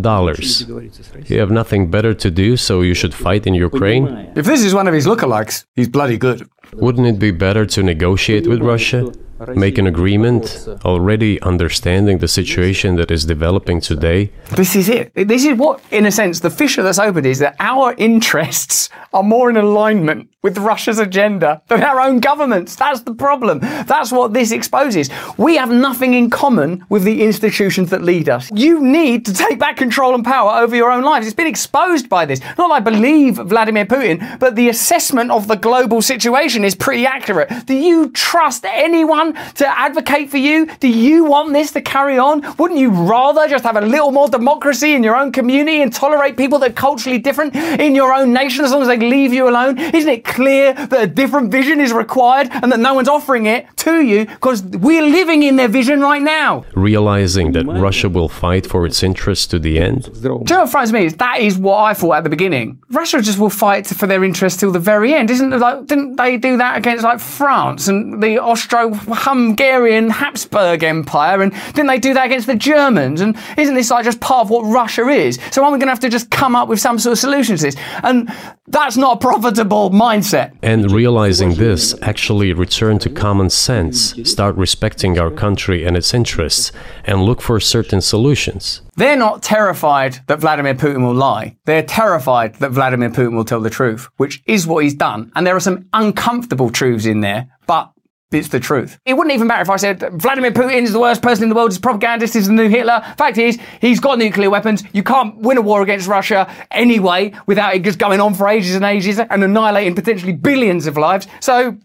You 1.27 1.39
have 1.41 1.51
nothing 1.51 1.91
better 1.91 2.15
to 2.15 2.31
do, 2.31 2.57
so 2.57 2.83
you 2.83 2.95
should 2.95 3.15
fight 3.15 3.47
in 3.47 3.55
Ukraine? 3.55 4.07
If 4.37 4.45
this 4.47 4.63
is 4.63 4.75
one 4.75 4.87
of 4.87 4.95
his 4.95 5.07
lookalikes, 5.07 5.65
he's 5.75 5.89
bloody 5.89 6.19
good. 6.19 6.49
Wouldn't 6.75 7.07
it 7.07 7.19
be 7.19 7.31
better 7.31 7.67
to 7.67 7.83
negotiate 7.83 8.47
with 8.47 8.61
Russia? 8.61 9.13
Make 9.49 9.79
an 9.79 9.87
agreement, 9.87 10.69
already 10.85 11.41
understanding 11.43 12.19
the 12.19 12.29
situation 12.29 12.97
that 12.97 13.11
is 13.11 13.25
developing 13.25 13.81
today? 13.81 14.31
This 14.57 14.77
is 14.77 14.89
it. 14.89 15.13
This 15.15 15.45
is 15.45 15.59
what, 15.59 15.81
in 15.91 16.07
a 16.07 16.13
sense, 16.13 16.41
the 16.41 16.51
fissure 16.51 16.83
that's 16.83 16.99
opened 16.99 17.27
is 17.27 17.39
that 17.41 17.57
our 17.59 17.95
interests 17.99 18.89
are 19.13 19.23
more 19.23 19.51
in 19.51 19.57
alignment 19.57 20.29
with 20.43 20.59
Russia's 20.59 20.99
agenda 20.99 21.63
than 21.69 21.83
our 21.83 22.01
own 22.01 22.19
governments. 22.19 22.75
That's 22.75 23.01
the 23.01 23.15
problem. 23.15 23.61
That's 23.61 24.11
what 24.11 24.33
this 24.33 24.51
exposes. 24.51 25.09
We 25.37 25.57
have 25.57 25.71
nothing 25.71 26.15
in 26.15 26.31
common 26.31 26.85
with 26.89 27.05
the 27.05 27.23
institutions 27.23 27.91
that 27.91 28.03
lead 28.03 28.29
us. 28.29 28.51
You 28.53 28.83
need 28.83 29.25
to 29.27 29.33
take 29.33 29.59
back 29.59 29.77
control 29.77 30.15
and 30.15 30.25
power 30.25 30.61
over 30.61 30.75
your 30.75 30.91
own 30.91 31.05
lives. 31.05 31.27
It's 31.27 31.37
been 31.37 31.47
exposed 31.47 32.09
by 32.09 32.27
this. 32.27 32.41
Not 32.59 32.69
that 32.69 32.73
I 32.73 32.81
believe 32.81 33.37
Vladimir 33.37 33.87
Putin, 33.87 34.39
but 34.41 34.57
the 34.57 34.69
assessment 34.69 35.31
of 35.31 35.47
the 35.47 35.57
global 35.57 36.03
situation 36.03 36.65
is 36.65 36.75
pretty 36.75 37.07
accurate. 37.07 37.67
Do 37.67 37.75
you 37.75 38.11
trust 38.11 38.65
anyone 38.65 39.32
to 39.55 39.79
advocate 39.79 40.31
for 40.31 40.39
you? 40.39 40.67
Do 40.81 40.89
you 40.89 41.25
want 41.25 41.53
this 41.53 41.73
to 41.73 41.81
carry 41.81 42.19
on? 42.19 42.43
Wouldn't 42.57 42.79
you 42.81 42.91
rather 42.91 43.49
just 43.49 43.65
have 43.65 43.77
a 43.77 43.81
little 43.81 44.11
more 44.11 44.29
democracy 44.29 44.95
in 44.95 45.03
your 45.03 45.17
own 45.17 45.33
community 45.33 45.83
and 45.83 45.93
tolerate 45.93 46.37
people 46.37 46.59
that 46.61 46.71
are 46.71 46.75
culturally 46.75 47.19
different 47.19 47.55
in 47.55 47.95
your 47.95 48.13
own 48.13 48.33
nation 48.33 48.65
as 48.65 48.73
long 48.73 48.83
as 48.83 48.89
they 48.89 48.97
leave 48.97 49.33
you 49.33 49.49
alone? 49.49 49.79
Isn't 49.79 50.11
it 50.11 50.25
clear 50.25 50.75
that 50.75 51.03
a 51.03 51.07
different 51.07 51.51
vision 51.51 51.81
is 51.81 51.93
required 51.93 52.49
and 52.53 52.71
that 52.73 52.81
no 52.81 52.95
one's 52.95 53.09
offering 53.09 53.47
it 53.47 53.67
to 53.79 54.03
you 54.03 54.27
because 54.27 54.63
we're 54.63 55.03
living 55.03 55.43
in 55.43 55.57
their 55.57 55.69
vision 55.69 56.01
right 56.01 56.23
now? 56.23 56.65
Realizing 56.75 57.53
that 57.53 57.67
Russia 57.67 58.09
will 58.09 58.29
fight 58.29 58.67
for 58.67 58.87
its 58.87 59.03
interests 59.03 59.47
to 59.49 59.59
the 59.59 59.79
end? 59.79 60.13
Do 60.23 60.29
you 60.29 60.45
know 60.51 60.61
what 60.61 60.71
frightens 60.71 60.93
me? 60.93 61.07
Is 61.07 61.15
that 61.17 61.41
is 61.41 61.59
what 61.59 61.79
I 61.79 61.95
thought 61.95 62.17
at 62.17 62.25
the 62.25 62.31
beginning. 62.31 62.83
Russia 62.91 63.21
just 63.21 63.39
will 63.39 63.51
fight 63.51 63.87
for 63.87 64.07
their 64.07 64.25
interests 64.25 64.61
till 64.61 64.73
the 64.73 64.79
very 64.79 65.15
end. 65.15 65.31
Isn't 65.31 65.53
it 65.53 65.59
like, 65.59 65.87
didn't 65.87 66.17
they 66.17 66.37
do 66.37 66.57
that 66.59 66.77
against 66.79 67.05
like 67.05 67.21
France 67.21 67.89
and 67.89 68.23
the 68.23 68.39
Austro 68.39 68.91
Austro-Hungarian 69.23 70.11
Habsburg 70.11 70.83
Empire? 70.83 71.43
And 71.43 71.53
didn't 71.75 71.87
they 71.87 71.99
do 71.99 72.15
that 72.15 72.27
against 72.27 72.47
the 72.47 72.57
Germans? 72.57 73.21
And 73.21 73.37
isn't 73.57 73.75
this 73.75 73.91
like 73.91 74.05
just 74.05 74.21
part 74.21 74.47
of 74.47 74.51
what 74.51 74.63
Russia 74.63 75.09
is? 75.09 75.39
So 75.51 75.63
aren't 75.63 75.75
we 75.75 75.79
going 75.79 75.87
to 75.87 75.93
have 75.93 76.01
to 76.01 76.09
just 76.09 76.31
come 76.31 76.57
up 76.57 76.69
with 76.69 76.81
some 76.81 76.99
sort 76.99 77.13
of 77.13 77.19
solution 77.19 77.57
to 77.57 77.63
this? 77.63 77.77
And 78.03 78.33
that's 78.67 78.97
not 78.97 79.17
a 79.17 79.21
profitable 79.21 79.91
mindset. 79.91 80.53
And 80.63 80.91
realizing 80.91 81.55
this, 81.55 81.95
actually 82.03 82.53
return 82.53 82.99
to 83.01 83.11
common 83.11 83.51
sense, 83.51 84.15
start 84.29 84.57
respecting 84.57 85.19
our 85.19 85.31
country 85.31 85.85
and 85.85 85.97
its 85.97 86.15
interests, 86.15 86.73
and 87.05 87.23
look 87.23 87.41
for 87.41 87.61
certain 87.61 88.01
solutions. 88.01 88.83
They're 88.97 89.17
not 89.17 89.43
terrified 89.43 90.19
that 90.27 90.41
Vladimir 90.41 90.75
Putin 90.75 91.05
will 91.05 91.15
lie. 91.15 91.57
They're 91.65 91.83
terrified 91.83 92.57
that 92.57 92.73
Vladimir 92.73 93.11
Putin 93.11 93.35
will 93.35 93.45
tell 93.45 93.61
the 93.61 93.71
truth, 93.71 94.09
which 94.17 94.43
is 94.47 94.67
what 94.67 94.85
he's 94.85 94.95
done. 94.95 95.33
And 95.35 95.47
there 95.47 95.57
are 95.57 95.61
some 95.61 95.87
uncomfortable 95.93 96.71
truths 96.71 97.07
in 97.07 97.21
there, 97.21 97.49
but 97.67 97.91
it's 98.35 98.49
the 98.49 98.61
truth. 98.61 98.99
It 99.05 99.15
wouldn't 99.15 99.35
even 99.35 99.47
matter 99.47 99.63
if 99.63 99.71
I 99.71 99.77
said 99.77 100.01
Vladimir 100.15 100.53
Putin 100.53 100.83
is 100.83 100.93
the 100.93 101.01
worst 101.01 101.23
person 101.23 101.45
in 101.45 101.49
the 101.49 101.55
world, 101.55 101.71
he's 101.71 101.79
a 101.79 101.81
propagandist, 101.81 102.35
he's 102.35 102.47
the 102.47 102.53
new 102.53 102.69
Hitler. 102.69 103.03
Fact 103.17 103.39
is, 103.39 103.59
he's 103.81 104.01
got 104.01 104.19
nuclear 104.19 104.51
weapons. 104.51 104.85
You 104.93 105.03
can't 105.03 105.37
win 105.39 105.59
a 105.59 105.63
war 105.63 105.83
against 105.83 106.09
Russia 106.09 106.53
anyway 106.71 107.33
without 107.47 107.75
it 107.75 107.83
just 107.83 107.99
going 107.99 108.21
on 108.21 108.35
for 108.35 108.49
ages 108.49 108.75
and 108.75 108.85
ages 108.85 109.19
and 109.19 109.45
annihilating 109.45 109.95
potentially 109.95 110.33
billions 110.33 110.87
of 110.87 110.97
lives. 110.97 111.27
So 111.41 111.77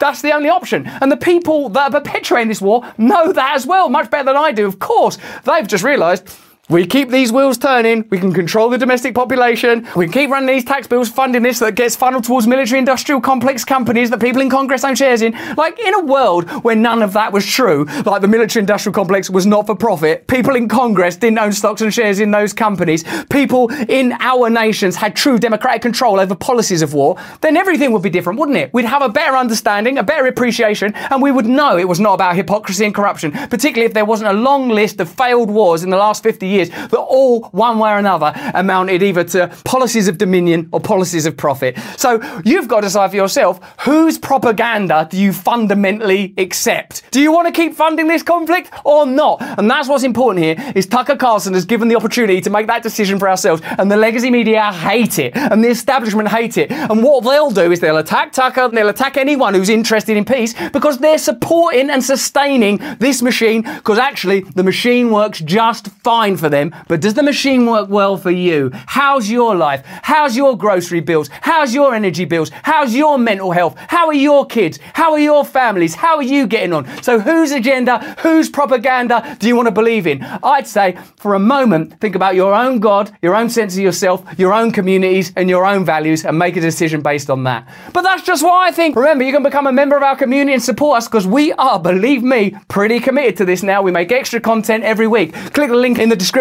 that's 0.00 0.22
the 0.22 0.32
only 0.32 0.48
option. 0.48 0.86
And 0.86 1.10
the 1.10 1.16
people 1.16 1.68
that 1.70 1.92
are 1.92 2.00
perpetuating 2.00 2.48
this 2.48 2.60
war 2.60 2.82
know 2.98 3.32
that 3.32 3.54
as 3.54 3.66
well, 3.66 3.88
much 3.88 4.10
better 4.10 4.24
than 4.24 4.36
I 4.36 4.52
do, 4.52 4.66
of 4.66 4.78
course. 4.78 5.18
They've 5.44 5.66
just 5.66 5.84
realised 5.84 6.28
we 6.70 6.86
keep 6.86 7.10
these 7.10 7.30
wheels 7.30 7.58
turning. 7.58 8.08
We 8.08 8.18
can 8.18 8.32
control 8.32 8.70
the 8.70 8.78
domestic 8.78 9.14
population. 9.14 9.86
We 9.94 10.08
keep 10.08 10.30
running 10.30 10.46
these 10.46 10.64
tax 10.64 10.86
bills, 10.86 11.10
funding 11.10 11.42
this 11.42 11.58
that 11.58 11.74
gets 11.74 11.94
funneled 11.94 12.24
towards 12.24 12.46
military 12.46 12.78
industrial 12.78 13.20
complex 13.20 13.66
companies 13.66 14.08
that 14.08 14.18
people 14.18 14.40
in 14.40 14.48
Congress 14.48 14.82
own 14.82 14.94
shares 14.94 15.20
in. 15.20 15.32
Like, 15.58 15.78
in 15.78 15.92
a 15.92 16.00
world 16.00 16.48
where 16.64 16.74
none 16.74 17.02
of 17.02 17.12
that 17.12 17.34
was 17.34 17.44
true, 17.44 17.84
like 18.06 18.22
the 18.22 18.28
military 18.28 18.62
industrial 18.62 18.94
complex 18.94 19.28
was 19.28 19.44
not 19.44 19.66
for 19.66 19.76
profit, 19.76 20.26
people 20.26 20.56
in 20.56 20.66
Congress 20.66 21.16
didn't 21.16 21.38
own 21.38 21.52
stocks 21.52 21.82
and 21.82 21.92
shares 21.92 22.18
in 22.18 22.30
those 22.30 22.54
companies, 22.54 23.04
people 23.28 23.70
in 23.90 24.12
our 24.20 24.48
nations 24.48 24.96
had 24.96 25.14
true 25.14 25.38
democratic 25.38 25.82
control 25.82 26.18
over 26.18 26.34
policies 26.34 26.80
of 26.80 26.94
war, 26.94 27.18
then 27.42 27.58
everything 27.58 27.92
would 27.92 28.02
be 28.02 28.08
different, 28.08 28.38
wouldn't 28.38 28.56
it? 28.56 28.72
We'd 28.72 28.86
have 28.86 29.02
a 29.02 29.10
better 29.10 29.36
understanding, 29.36 29.98
a 29.98 30.02
better 30.02 30.26
appreciation, 30.28 30.94
and 30.94 31.20
we 31.20 31.30
would 31.30 31.44
know 31.44 31.76
it 31.76 31.88
was 31.88 32.00
not 32.00 32.14
about 32.14 32.36
hypocrisy 32.36 32.86
and 32.86 32.94
corruption, 32.94 33.32
particularly 33.32 33.84
if 33.84 33.92
there 33.92 34.06
wasn't 34.06 34.30
a 34.30 34.40
long 34.40 34.70
list 34.70 34.98
of 34.98 35.10
failed 35.10 35.50
wars 35.50 35.84
in 35.84 35.90
the 35.90 35.98
last 35.98 36.22
50 36.22 36.46
years 36.46 36.53
years 36.54 36.70
that 36.70 36.96
all, 36.96 37.44
one 37.50 37.78
way 37.78 37.90
or 37.90 37.98
another, 37.98 38.32
amounted 38.54 39.02
either 39.02 39.24
to 39.24 39.48
policies 39.64 40.08
of 40.08 40.18
dominion 40.18 40.68
or 40.72 40.80
policies 40.80 41.26
of 41.26 41.36
profit. 41.36 41.76
So 41.96 42.20
you've 42.44 42.68
got 42.68 42.80
to 42.80 42.86
decide 42.86 43.10
for 43.10 43.16
yourself 43.16 43.60
whose 43.80 44.18
propaganda 44.18 45.08
do 45.10 45.20
you 45.20 45.32
fundamentally 45.32 46.34
accept? 46.38 47.02
Do 47.10 47.20
you 47.20 47.32
want 47.32 47.46
to 47.46 47.52
keep 47.52 47.74
funding 47.74 48.06
this 48.06 48.22
conflict 48.22 48.70
or 48.84 49.06
not? 49.06 49.42
And 49.42 49.70
that's 49.70 49.88
what's 49.88 50.04
important 50.04 50.44
here 50.44 50.72
is 50.74 50.86
Tucker 50.86 51.16
Carlson 51.16 51.54
has 51.54 51.64
given 51.64 51.88
the 51.88 51.96
opportunity 51.96 52.40
to 52.40 52.50
make 52.50 52.66
that 52.66 52.82
decision 52.82 53.18
for 53.18 53.28
ourselves 53.28 53.62
and 53.78 53.90
the 53.90 53.96
legacy 53.96 54.30
media 54.30 54.72
hate 54.72 55.18
it 55.18 55.36
and 55.36 55.62
the 55.62 55.68
establishment 55.68 56.28
hate 56.28 56.56
it. 56.56 56.70
And 56.70 57.02
what 57.02 57.24
they'll 57.24 57.50
do 57.50 57.72
is 57.72 57.80
they'll 57.80 57.98
attack 57.98 58.32
Tucker 58.32 58.62
and 58.62 58.76
they'll 58.76 58.88
attack 58.88 59.16
anyone 59.16 59.54
who's 59.54 59.68
interested 59.68 60.16
in 60.16 60.24
peace 60.24 60.54
because 60.70 60.98
they're 60.98 61.18
supporting 61.18 61.90
and 61.90 62.02
sustaining 62.02 62.78
this 62.98 63.22
machine 63.22 63.62
because 63.62 63.98
actually 63.98 64.40
the 64.40 64.62
machine 64.62 65.10
works 65.10 65.40
just 65.40 65.88
fine 66.02 66.36
for 66.36 66.43
them, 66.48 66.74
but 66.88 67.00
does 67.00 67.14
the 67.14 67.22
machine 67.22 67.66
work 67.66 67.88
well 67.88 68.16
for 68.16 68.30
you? 68.30 68.70
How's 68.86 69.30
your 69.30 69.54
life? 69.54 69.82
How's 69.84 70.36
your 70.36 70.56
grocery 70.56 71.00
bills? 71.00 71.28
How's 71.40 71.74
your 71.74 71.94
energy 71.94 72.24
bills? 72.24 72.50
How's 72.62 72.94
your 72.94 73.18
mental 73.18 73.52
health? 73.52 73.76
How 73.88 74.06
are 74.06 74.14
your 74.14 74.46
kids? 74.46 74.78
How 74.94 75.12
are 75.12 75.18
your 75.18 75.44
families? 75.44 75.94
How 75.94 76.16
are 76.16 76.22
you 76.22 76.46
getting 76.46 76.72
on? 76.72 76.86
So, 77.02 77.18
whose 77.18 77.52
agenda, 77.52 77.98
whose 78.20 78.48
propaganda 78.48 79.36
do 79.40 79.48
you 79.48 79.56
want 79.56 79.66
to 79.66 79.72
believe 79.72 80.06
in? 80.06 80.22
I'd 80.22 80.66
say, 80.66 80.96
for 81.16 81.34
a 81.34 81.38
moment, 81.38 82.00
think 82.00 82.14
about 82.14 82.34
your 82.34 82.54
own 82.54 82.78
God, 82.78 83.16
your 83.22 83.34
own 83.34 83.50
sense 83.50 83.74
of 83.74 83.80
yourself, 83.80 84.22
your 84.38 84.52
own 84.52 84.70
communities, 84.70 85.32
and 85.36 85.48
your 85.48 85.66
own 85.66 85.84
values, 85.84 86.24
and 86.24 86.38
make 86.38 86.56
a 86.56 86.60
decision 86.60 87.00
based 87.00 87.30
on 87.30 87.44
that. 87.44 87.68
But 87.92 88.02
that's 88.02 88.22
just 88.22 88.42
what 88.42 88.68
I 88.68 88.70
think. 88.70 88.96
Remember, 88.96 89.24
you 89.24 89.32
can 89.32 89.42
become 89.42 89.66
a 89.66 89.72
member 89.72 89.96
of 89.96 90.02
our 90.02 90.16
community 90.16 90.52
and 90.52 90.62
support 90.62 90.98
us 90.98 91.08
because 91.08 91.26
we 91.26 91.52
are, 91.54 91.78
believe 91.78 92.22
me, 92.22 92.56
pretty 92.68 93.00
committed 93.00 93.36
to 93.38 93.44
this 93.44 93.62
now. 93.62 93.82
We 93.82 93.90
make 93.90 94.12
extra 94.12 94.40
content 94.40 94.84
every 94.84 95.06
week. 95.06 95.32
Click 95.52 95.70
the 95.70 95.76
link 95.76 95.98
in 95.98 96.08
the 96.08 96.16
description 96.16 96.33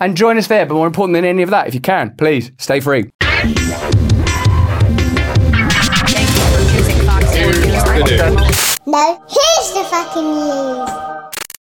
and 0.00 0.16
join 0.16 0.38
us 0.38 0.46
there. 0.46 0.66
But 0.66 0.74
more 0.74 0.86
important 0.86 1.14
than 1.14 1.24
any 1.24 1.42
of 1.42 1.50
that, 1.50 1.68
if 1.68 1.74
you 1.74 1.80
can, 1.80 2.14
please 2.16 2.52
stay 2.58 2.80
free. 2.80 3.10
No, 8.86 9.24
here's 9.28 9.72
the 9.74 9.84
fucking 9.90 10.22
news. 10.22 11.25